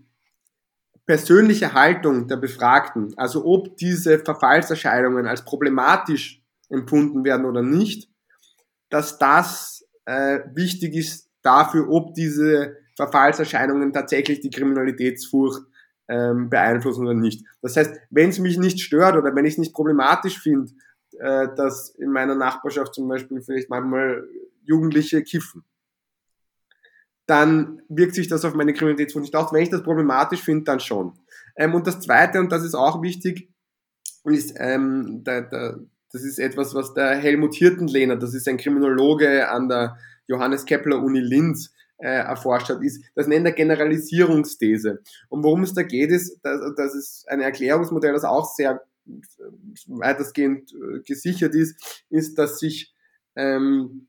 persönliche 1.06 1.74
Haltung 1.74 2.28
der 2.28 2.38
Befragten, 2.38 3.14
also 3.18 3.46
ob 3.46 3.78
diese 3.78 4.20
Verfallserscheinungen 4.20 5.26
als 5.26 5.46
problematisch 5.46 6.44
empfunden 6.70 7.24
werden 7.24 7.46
oder 7.46 7.62
nicht, 7.62 8.10
dass 8.90 9.18
das 9.18 9.88
äh, 10.06 10.40
wichtig 10.54 10.96
ist 10.96 11.30
dafür, 11.42 11.90
ob 11.90 12.14
diese 12.14 12.76
Verfallserscheinungen 12.98 13.94
tatsächlich 13.94 14.42
die 14.42 14.50
Kriminalitätsfurcht 14.50 15.62
ähm, 16.10 16.50
beeinflussen 16.50 17.06
oder 17.06 17.14
nicht. 17.14 17.46
Das 17.62 17.78
heißt, 17.78 17.96
wenn 18.10 18.30
es 18.30 18.40
mich 18.40 18.58
nicht 18.58 18.82
stört 18.82 19.16
oder 19.16 19.36
wenn 19.36 19.46
ich 19.46 19.54
es 19.54 19.60
nicht 19.60 19.74
problematisch 19.74 20.40
finde, 20.40 20.72
äh, 21.20 21.48
dass 21.56 21.90
in 21.90 22.12
meiner 22.12 22.36
Nachbarschaft 22.36 22.96
zum 22.96 23.08
Beispiel 23.08 23.42
vielleicht 23.42 23.70
manchmal 23.70 24.28
Jugendliche 24.64 25.24
kiffen, 25.24 25.64
dann 27.28 27.82
wirkt 27.88 28.16
sich 28.16 28.28
das 28.28 28.46
auf 28.46 28.56
meine 28.56 28.74
Kriminalitätsfurcht 28.74 29.26
nicht 29.26 29.36
aus. 29.36 29.54
Wenn 29.54 29.64
ich 29.64 29.70
das 29.70 29.84
problematisch 29.84 30.42
finde, 30.42 30.64
dann 30.64 30.80
schon. 30.80 31.14
Ähm, 31.56 31.76
und 31.76 31.86
das 31.86 32.00
Zweite, 32.00 32.40
und 32.40 32.52
das 32.52 32.64
ist 32.64 32.76
auch 32.76 33.02
wichtig, 33.04 33.50
ist, 34.24 34.56
ähm, 34.58 35.22
da, 35.24 35.42
da, 35.42 35.78
das 36.12 36.24
ist 36.24 36.40
etwas, 36.40 36.74
was 36.74 36.94
der 36.94 37.16
Helmut 37.16 37.54
Hirtenlehner, 37.54 38.16
das 38.16 38.34
ist 38.34 38.48
ein 38.48 38.58
Kriminologe 38.58 39.50
an 39.50 39.70
der 39.70 39.98
Johannes 40.26 40.66
Kepler 40.66 41.02
Uni 41.02 41.20
Linz, 41.20 41.74
äh, 41.98 42.08
erforscht 42.08 42.70
hat, 42.70 42.82
ist, 42.82 43.04
das 43.16 43.28
nennt 43.28 43.46
er 43.46 43.54
Generalisierungsthese. 43.54 45.02
Und 45.30 45.44
worum 45.44 45.64
es 45.64 45.74
da 45.74 45.84
geht, 45.84 46.12
ist, 46.12 46.40
dass, 46.44 46.62
das 46.76 46.96
ist 46.96 47.30
ein 47.30 47.42
Erklärungsmodell, 47.42 48.14
das 48.14 48.24
auch 48.24 48.54
sehr 48.54 48.84
weitestgehend 49.88 50.74
äh, 50.74 51.00
gesichert 51.00 51.56
ist, 51.56 52.06
ist, 52.10 52.38
dass 52.38 52.60
sich 52.60 52.94
ähm, 53.36 54.08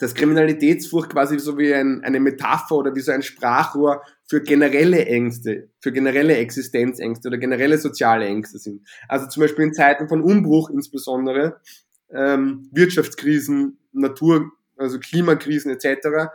dass 0.00 0.14
Kriminalitätsfurcht 0.14 1.10
quasi 1.10 1.38
so 1.38 1.58
wie 1.58 1.74
ein, 1.74 2.02
eine 2.02 2.20
Metapher 2.20 2.74
oder 2.74 2.94
wie 2.94 3.00
so 3.00 3.12
ein 3.12 3.22
Sprachrohr 3.22 4.02
für 4.26 4.40
generelle 4.40 5.04
Ängste, 5.04 5.68
für 5.78 5.92
generelle 5.92 6.36
Existenzängste 6.36 7.28
oder 7.28 7.36
generelle 7.36 7.76
soziale 7.76 8.24
Ängste 8.24 8.58
sind. 8.58 8.88
Also 9.08 9.26
zum 9.26 9.42
Beispiel 9.42 9.66
in 9.66 9.74
Zeiten 9.74 10.08
von 10.08 10.22
Umbruch 10.22 10.70
insbesondere, 10.70 11.60
ähm, 12.10 12.70
Wirtschaftskrisen, 12.72 13.78
Natur, 13.92 14.50
also 14.78 14.98
Klimakrisen 14.98 15.70
etc., 15.70 16.30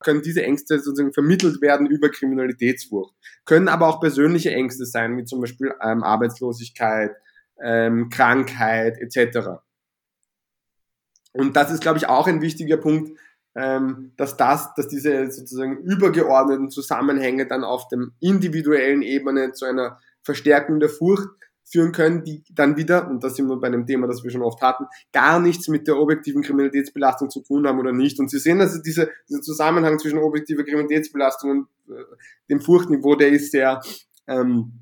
können 0.00 0.22
diese 0.22 0.42
Ängste 0.42 0.78
sozusagen 0.78 1.12
vermittelt 1.12 1.60
werden 1.60 1.86
über 1.86 2.08
Kriminalitätsfurcht. 2.08 3.14
Können 3.44 3.68
aber 3.68 3.88
auch 3.88 4.00
persönliche 4.00 4.50
Ängste 4.50 4.86
sein, 4.86 5.16
wie 5.16 5.24
zum 5.24 5.40
Beispiel 5.40 5.72
ähm, 5.82 6.02
Arbeitslosigkeit, 6.02 7.12
ähm, 7.62 8.08
Krankheit 8.08 8.98
etc. 8.98 9.60
Und 11.32 11.56
das 11.56 11.70
ist, 11.70 11.82
glaube 11.82 11.98
ich, 11.98 12.08
auch 12.08 12.26
ein 12.26 12.42
wichtiger 12.42 12.76
Punkt, 12.76 13.18
ähm, 13.54 14.12
dass 14.16 14.36
das, 14.36 14.74
dass 14.74 14.88
diese 14.88 15.30
sozusagen 15.30 15.78
übergeordneten 15.78 16.70
Zusammenhänge 16.70 17.46
dann 17.46 17.64
auf 17.64 17.88
dem 17.88 18.12
individuellen 18.20 19.02
Ebene 19.02 19.52
zu 19.52 19.64
einer 19.64 19.98
Verstärkung 20.22 20.80
der 20.80 20.88
Furcht 20.88 21.28
führen 21.70 21.92
können, 21.92 22.24
die 22.24 22.42
dann 22.52 22.76
wieder, 22.76 23.08
und 23.08 23.22
das 23.22 23.36
sind 23.36 23.48
wir 23.48 23.56
bei 23.56 23.68
einem 23.68 23.86
Thema, 23.86 24.06
das 24.06 24.24
wir 24.24 24.30
schon 24.30 24.42
oft 24.42 24.60
hatten, 24.60 24.86
gar 25.12 25.38
nichts 25.40 25.68
mit 25.68 25.86
der 25.86 25.98
objektiven 25.98 26.42
Kriminalitätsbelastung 26.42 27.30
zu 27.30 27.42
tun 27.42 27.66
haben 27.66 27.78
oder 27.78 27.92
nicht. 27.92 28.18
Und 28.18 28.30
Sie 28.30 28.38
sehen, 28.38 28.60
also 28.60 28.82
diese, 28.82 29.10
dieser 29.28 29.40
Zusammenhang 29.40 29.98
zwischen 29.98 30.18
objektiver 30.18 30.64
Kriminalitätsbelastung 30.64 31.50
und 31.50 31.68
äh, 31.88 32.02
dem 32.48 32.60
Furchtniveau, 32.60 33.14
der 33.14 33.28
ist 33.28 33.52
sehr, 33.52 33.80
ähm, 34.26 34.80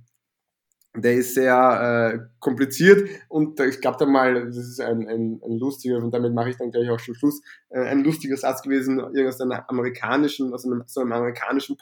der 0.97 1.15
ist 1.15 1.35
sehr 1.35 2.15
äh, 2.15 2.27
kompliziert 2.41 3.09
und 3.29 3.61
ich 3.61 3.81
glaube 3.81 3.99
da 4.01 4.07
mal, 4.07 4.47
das 4.47 4.57
ist 4.57 4.81
ein, 4.81 5.07
ein, 5.07 5.41
ein 5.45 5.59
lustiger, 5.59 5.99
und 5.99 6.13
damit 6.13 6.33
mache 6.33 6.51
ich 6.51 6.57
dann 6.57 6.71
gleich 6.71 6.89
auch 6.89 6.99
schon 6.99 7.15
Schluss, 7.15 7.43
äh, 7.69 7.81
ein 7.81 8.03
lustiger 8.03 8.37
Satz 8.37 8.63
gewesen, 8.63 9.01
aus 9.01 9.41
einem 9.41 9.61
amerikanischen, 9.69 10.55
aus 10.55 10.65
einem, 10.65 10.85
so 10.87 11.03
einem 11.03 11.13
amerikanischen 11.13 11.77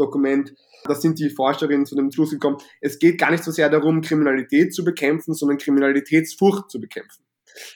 Policy-Dokument. 0.00 0.54
Da 0.84 0.94
sind 0.94 1.18
die 1.18 1.28
Forscherinnen 1.28 1.84
zu 1.84 1.94
dem 1.94 2.10
Schluss 2.10 2.30
gekommen, 2.30 2.56
es 2.80 2.98
geht 2.98 3.18
gar 3.18 3.30
nicht 3.30 3.44
so 3.44 3.50
sehr 3.50 3.68
darum, 3.68 4.00
Kriminalität 4.00 4.74
zu 4.74 4.82
bekämpfen, 4.82 5.34
sondern 5.34 5.58
Kriminalitätsfurcht 5.58 6.70
zu 6.70 6.80
bekämpfen. 6.80 7.24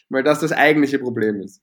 weil 0.08 0.22
das 0.22 0.38
das 0.38 0.52
eigentliche 0.52 1.00
Problem 1.00 1.40
ist. 1.40 1.60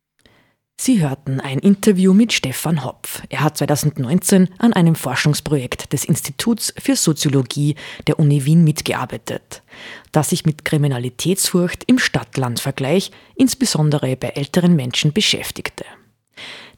Sie 0.77 1.01
hörten 1.01 1.39
ein 1.39 1.59
Interview 1.59 2.13
mit 2.13 2.33
Stefan 2.33 2.83
Hopf. 2.83 3.21
Er 3.29 3.41
hat 3.41 3.57
2019 3.57 4.49
an 4.57 4.73
einem 4.73 4.95
Forschungsprojekt 4.95 5.93
des 5.93 6.03
Instituts 6.03 6.73
für 6.77 6.97
Soziologie 6.97 7.75
der 8.07 8.19
Uni 8.19 8.43
Wien 8.45 8.65
mitgearbeitet, 8.65 9.63
das 10.11 10.31
sich 10.31 10.45
mit 10.45 10.65
Kriminalitätsfurcht 10.65 11.85
im 11.87 11.99
Stadt-Land-Vergleich 11.99 13.11
insbesondere 13.35 14.17
bei 14.17 14.29
älteren 14.29 14.75
Menschen 14.75 15.13
beschäftigte. 15.13 15.85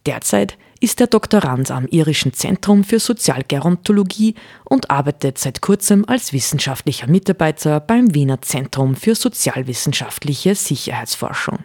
Derzeit 0.06 0.58
ist 0.84 1.00
er 1.00 1.08
Doktorand 1.08 1.72
am 1.72 1.88
Irischen 1.88 2.34
Zentrum 2.34 2.84
für 2.84 3.00
Sozialgerontologie 3.00 4.36
und 4.66 4.92
arbeitet 4.92 5.38
seit 5.38 5.62
kurzem 5.62 6.04
als 6.10 6.34
wissenschaftlicher 6.34 7.08
Mitarbeiter 7.08 7.80
beim 7.80 8.14
Wiener 8.14 8.42
Zentrum 8.42 8.98
für 8.98 9.16
sozialwissenschaftliche 9.16 10.56
Sicherheitsforschung. 10.56 11.60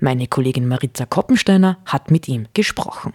Meine 0.00 0.28
Kollegin 0.28 0.66
Marita 0.66 1.04
Koppensteiner 1.04 1.76
hat 1.84 2.10
mit 2.10 2.26
ihm 2.26 2.46
gesprochen. 2.54 3.12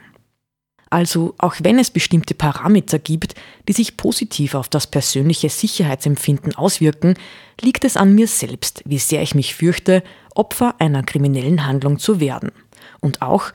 Also, 0.91 1.33
auch 1.39 1.55
wenn 1.63 1.79
es 1.79 1.89
bestimmte 1.89 2.35
Parameter 2.35 2.99
gibt, 2.99 3.33
die 3.67 3.73
sich 3.73 3.97
positiv 3.97 4.53
auf 4.53 4.69
das 4.69 4.85
persönliche 4.85 5.49
Sicherheitsempfinden 5.49 6.53
auswirken, 6.53 7.15
liegt 7.59 7.85
es 7.85 7.97
an 7.97 8.13
mir 8.13 8.27
selbst, 8.27 8.83
wie 8.85 8.99
sehr 8.99 9.23
ich 9.23 9.33
mich 9.33 9.55
fürchte, 9.55 10.03
Opfer 10.35 10.75
einer 10.77 11.01
kriminellen 11.01 11.65
Handlung 11.65 11.97
zu 11.97 12.19
werden. 12.19 12.51
Und 12.99 13.23
auch, 13.23 13.51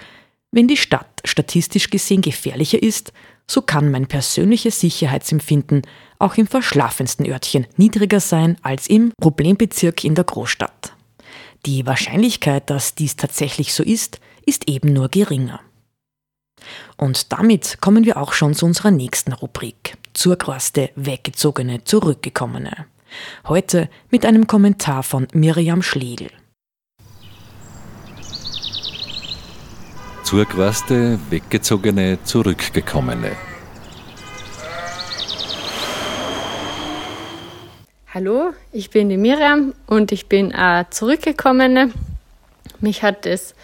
wenn 0.51 0.69
die 0.69 0.77
Stadt 0.77 1.21
statistisch 1.25 1.91
gesehen 1.91 2.23
gefährlicher 2.23 2.83
ist, 2.83 3.13
so 3.47 3.63
kann 3.63 3.91
mein 3.91 4.07
persönliches 4.07 4.81
Sicherheitsempfinden 4.81 5.83
auch 6.19 6.37
im 6.37 6.47
verschlafensten 6.47 7.27
Örtchen 7.27 7.67
niedriger 7.77 8.21
sein 8.21 8.57
als 8.63 8.89
im 8.89 9.13
Problembezirk 9.21 10.05
in 10.05 10.15
der 10.15 10.25
Großstadt. 10.25 10.93
Die 11.67 11.87
Wahrscheinlichkeit, 11.87 12.71
dass 12.71 12.95
dies 12.95 13.17
tatsächlich 13.17 13.75
so 13.75 13.83
ist, 13.83 14.21
ist 14.47 14.69
eben 14.69 14.93
nur 14.93 15.09
geringer. 15.09 15.61
Und 16.97 17.33
damit 17.33 17.81
kommen 17.81 18.05
wir 18.05 18.17
auch 18.17 18.33
schon 18.33 18.55
zu 18.55 18.67
unserer 18.67 18.91
nächsten 18.91 19.33
Rubrik, 19.33 19.97
zur 20.13 20.37
Quaste 20.37 20.91
Weggezogene, 20.97 21.85
Zurückgekommene. 21.85 22.87
Heute 23.47 23.89
mit 24.11 24.27
einem 24.27 24.47
Kommentar 24.47 25.03
von 25.03 25.29
Miriam 25.33 25.83
Schlegel. 25.83 26.31
Zurquaste, 30.29 31.19
Weggezogene, 31.31 32.19
Zurückgekommene. 32.23 33.33
Hallo, 38.13 38.53
ich 38.71 38.91
bin 38.91 39.09
die 39.09 39.17
Miriam 39.17 39.73
und 39.87 40.13
ich 40.13 40.27
bin 40.27 40.55
eine 40.55 40.91
Zurückgekommene. 40.91 41.93
Mich 42.81 43.03
hat 43.03 43.25
das 43.25 43.55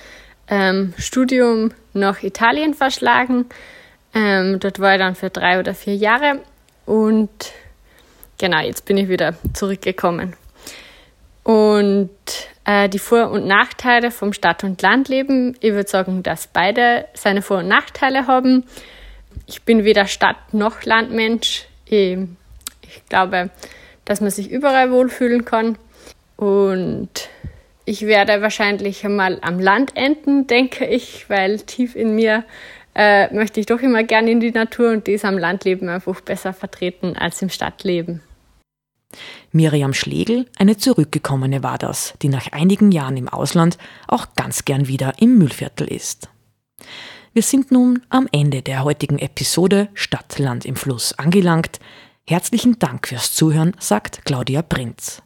ähm, 0.49 0.95
Studium 0.97 1.73
nach 1.93 2.23
Italien 2.23 2.73
verschlagen. 2.73 3.45
Ähm, 4.15 4.59
dort 4.59 4.81
war 4.81 4.95
ich 4.95 5.01
dann 5.01 5.17
für 5.17 5.29
drei 5.29 5.61
oder 5.61 5.75
vier 5.75 5.97
Jahre 5.97 6.41
und 6.87 7.53
genau, 8.39 8.61
jetzt 8.61 8.87
bin 8.87 8.97
ich 8.97 9.11
wieder 9.11 9.35
zurückgekommen. 9.53 10.35
Und 11.43 12.09
äh, 12.65 12.89
die 12.89 12.99
Vor- 12.99 13.31
und 13.31 13.47
Nachteile 13.47 14.11
vom 14.11 14.33
Stadt- 14.33 14.65
und 14.65 14.81
Landleben. 14.83 15.57
Ich 15.61 15.73
würde 15.73 15.89
sagen, 15.89 16.23
dass 16.23 16.47
beide 16.47 17.07
seine 17.15 17.43
Vor- 17.43 17.59
und 17.59 17.69
Nachteile 17.69 18.27
haben. 18.27 18.65
Ich 19.47 19.63
bin 19.63 19.85
weder 19.85 20.07
Stadt- 20.07 20.53
noch 20.53 20.85
Landmensch. 20.85 21.67
Ich, 21.87 22.19
ich 22.83 23.05
glaube, 23.09 23.51
dass 24.05 24.21
man 24.21 24.31
sich 24.31 24.51
überall 24.51 24.91
wohlfühlen 24.91 25.45
kann. 25.45 25.77
Und 26.37 27.29
ich 27.85 28.07
werde 28.07 28.41
wahrscheinlich 28.43 29.05
einmal 29.05 29.39
am 29.43 29.61
Land 29.61 29.97
enden, 29.97 30.47
denke 30.47 30.87
ich, 30.87 31.29
weil 31.29 31.61
tief 31.61 31.95
in 31.95 32.15
mir 32.15 32.45
äh, 32.95 33.33
möchte 33.35 33.61
ich 33.61 33.67
doch 33.67 33.81
immer 33.81 34.05
gerne 34.05 34.31
in 34.31 34.41
die 34.41 34.53
Natur 34.53 34.91
und 34.91 35.07
die 35.07 35.13
ist 35.13 35.25
am 35.25 35.37
Landleben 35.37 35.89
einfach 35.89 36.21
besser 36.21 36.53
vertreten 36.53 37.17
als 37.17 37.43
im 37.43 37.51
Stadtleben. 37.51 38.23
Miriam 39.53 39.95
Schlegel, 39.95 40.47
eine 40.59 40.77
Zurückgekommene 40.77 41.63
war 41.63 41.79
das, 41.79 42.15
die 42.23 42.29
nach 42.29 42.53
einigen 42.53 42.93
Jahren 42.93 43.17
im 43.17 43.29
Ausland 43.29 43.79
auch 44.09 44.29
ganz 44.37 44.65
gern 44.65 44.89
wieder 44.89 45.15
im 45.21 45.39
Müllviertel 45.39 45.89
ist. 45.89 46.29
Wir 47.33 47.43
sind 47.43 47.73
nun 47.73 48.03
am 48.11 48.29
Ende 48.31 48.63
der 48.63 48.85
heutigen 48.85 49.19
Episode 49.19 49.89
Stadt, 49.95 50.39
Land 50.39 50.65
im 50.65 50.77
Fluss 50.77 51.13
angelangt. 51.15 51.81
Herzlichen 52.27 52.79
Dank 52.79 53.09
fürs 53.09 53.35
Zuhören, 53.35 53.75
sagt 53.81 54.25
Claudia 54.25 54.63
Prinz. 54.63 55.21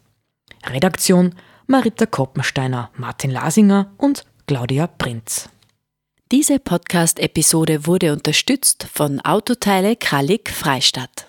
Redaktion 0.65 1.35
Marita 1.67 2.07
Koppensteiner, 2.07 2.89
Martin 2.97 3.29
Lasinger 3.29 3.91
und 3.97 4.25
Claudia 4.47 4.87
Prinz. 4.87 5.49
Diese 6.31 6.57
Podcast-Episode 6.57 7.85
wurde 7.85 8.11
unterstützt 8.11 8.87
von 8.91 9.19
Autoteile 9.21 9.95
Krallig 9.95 10.49
Freistadt. 10.49 11.28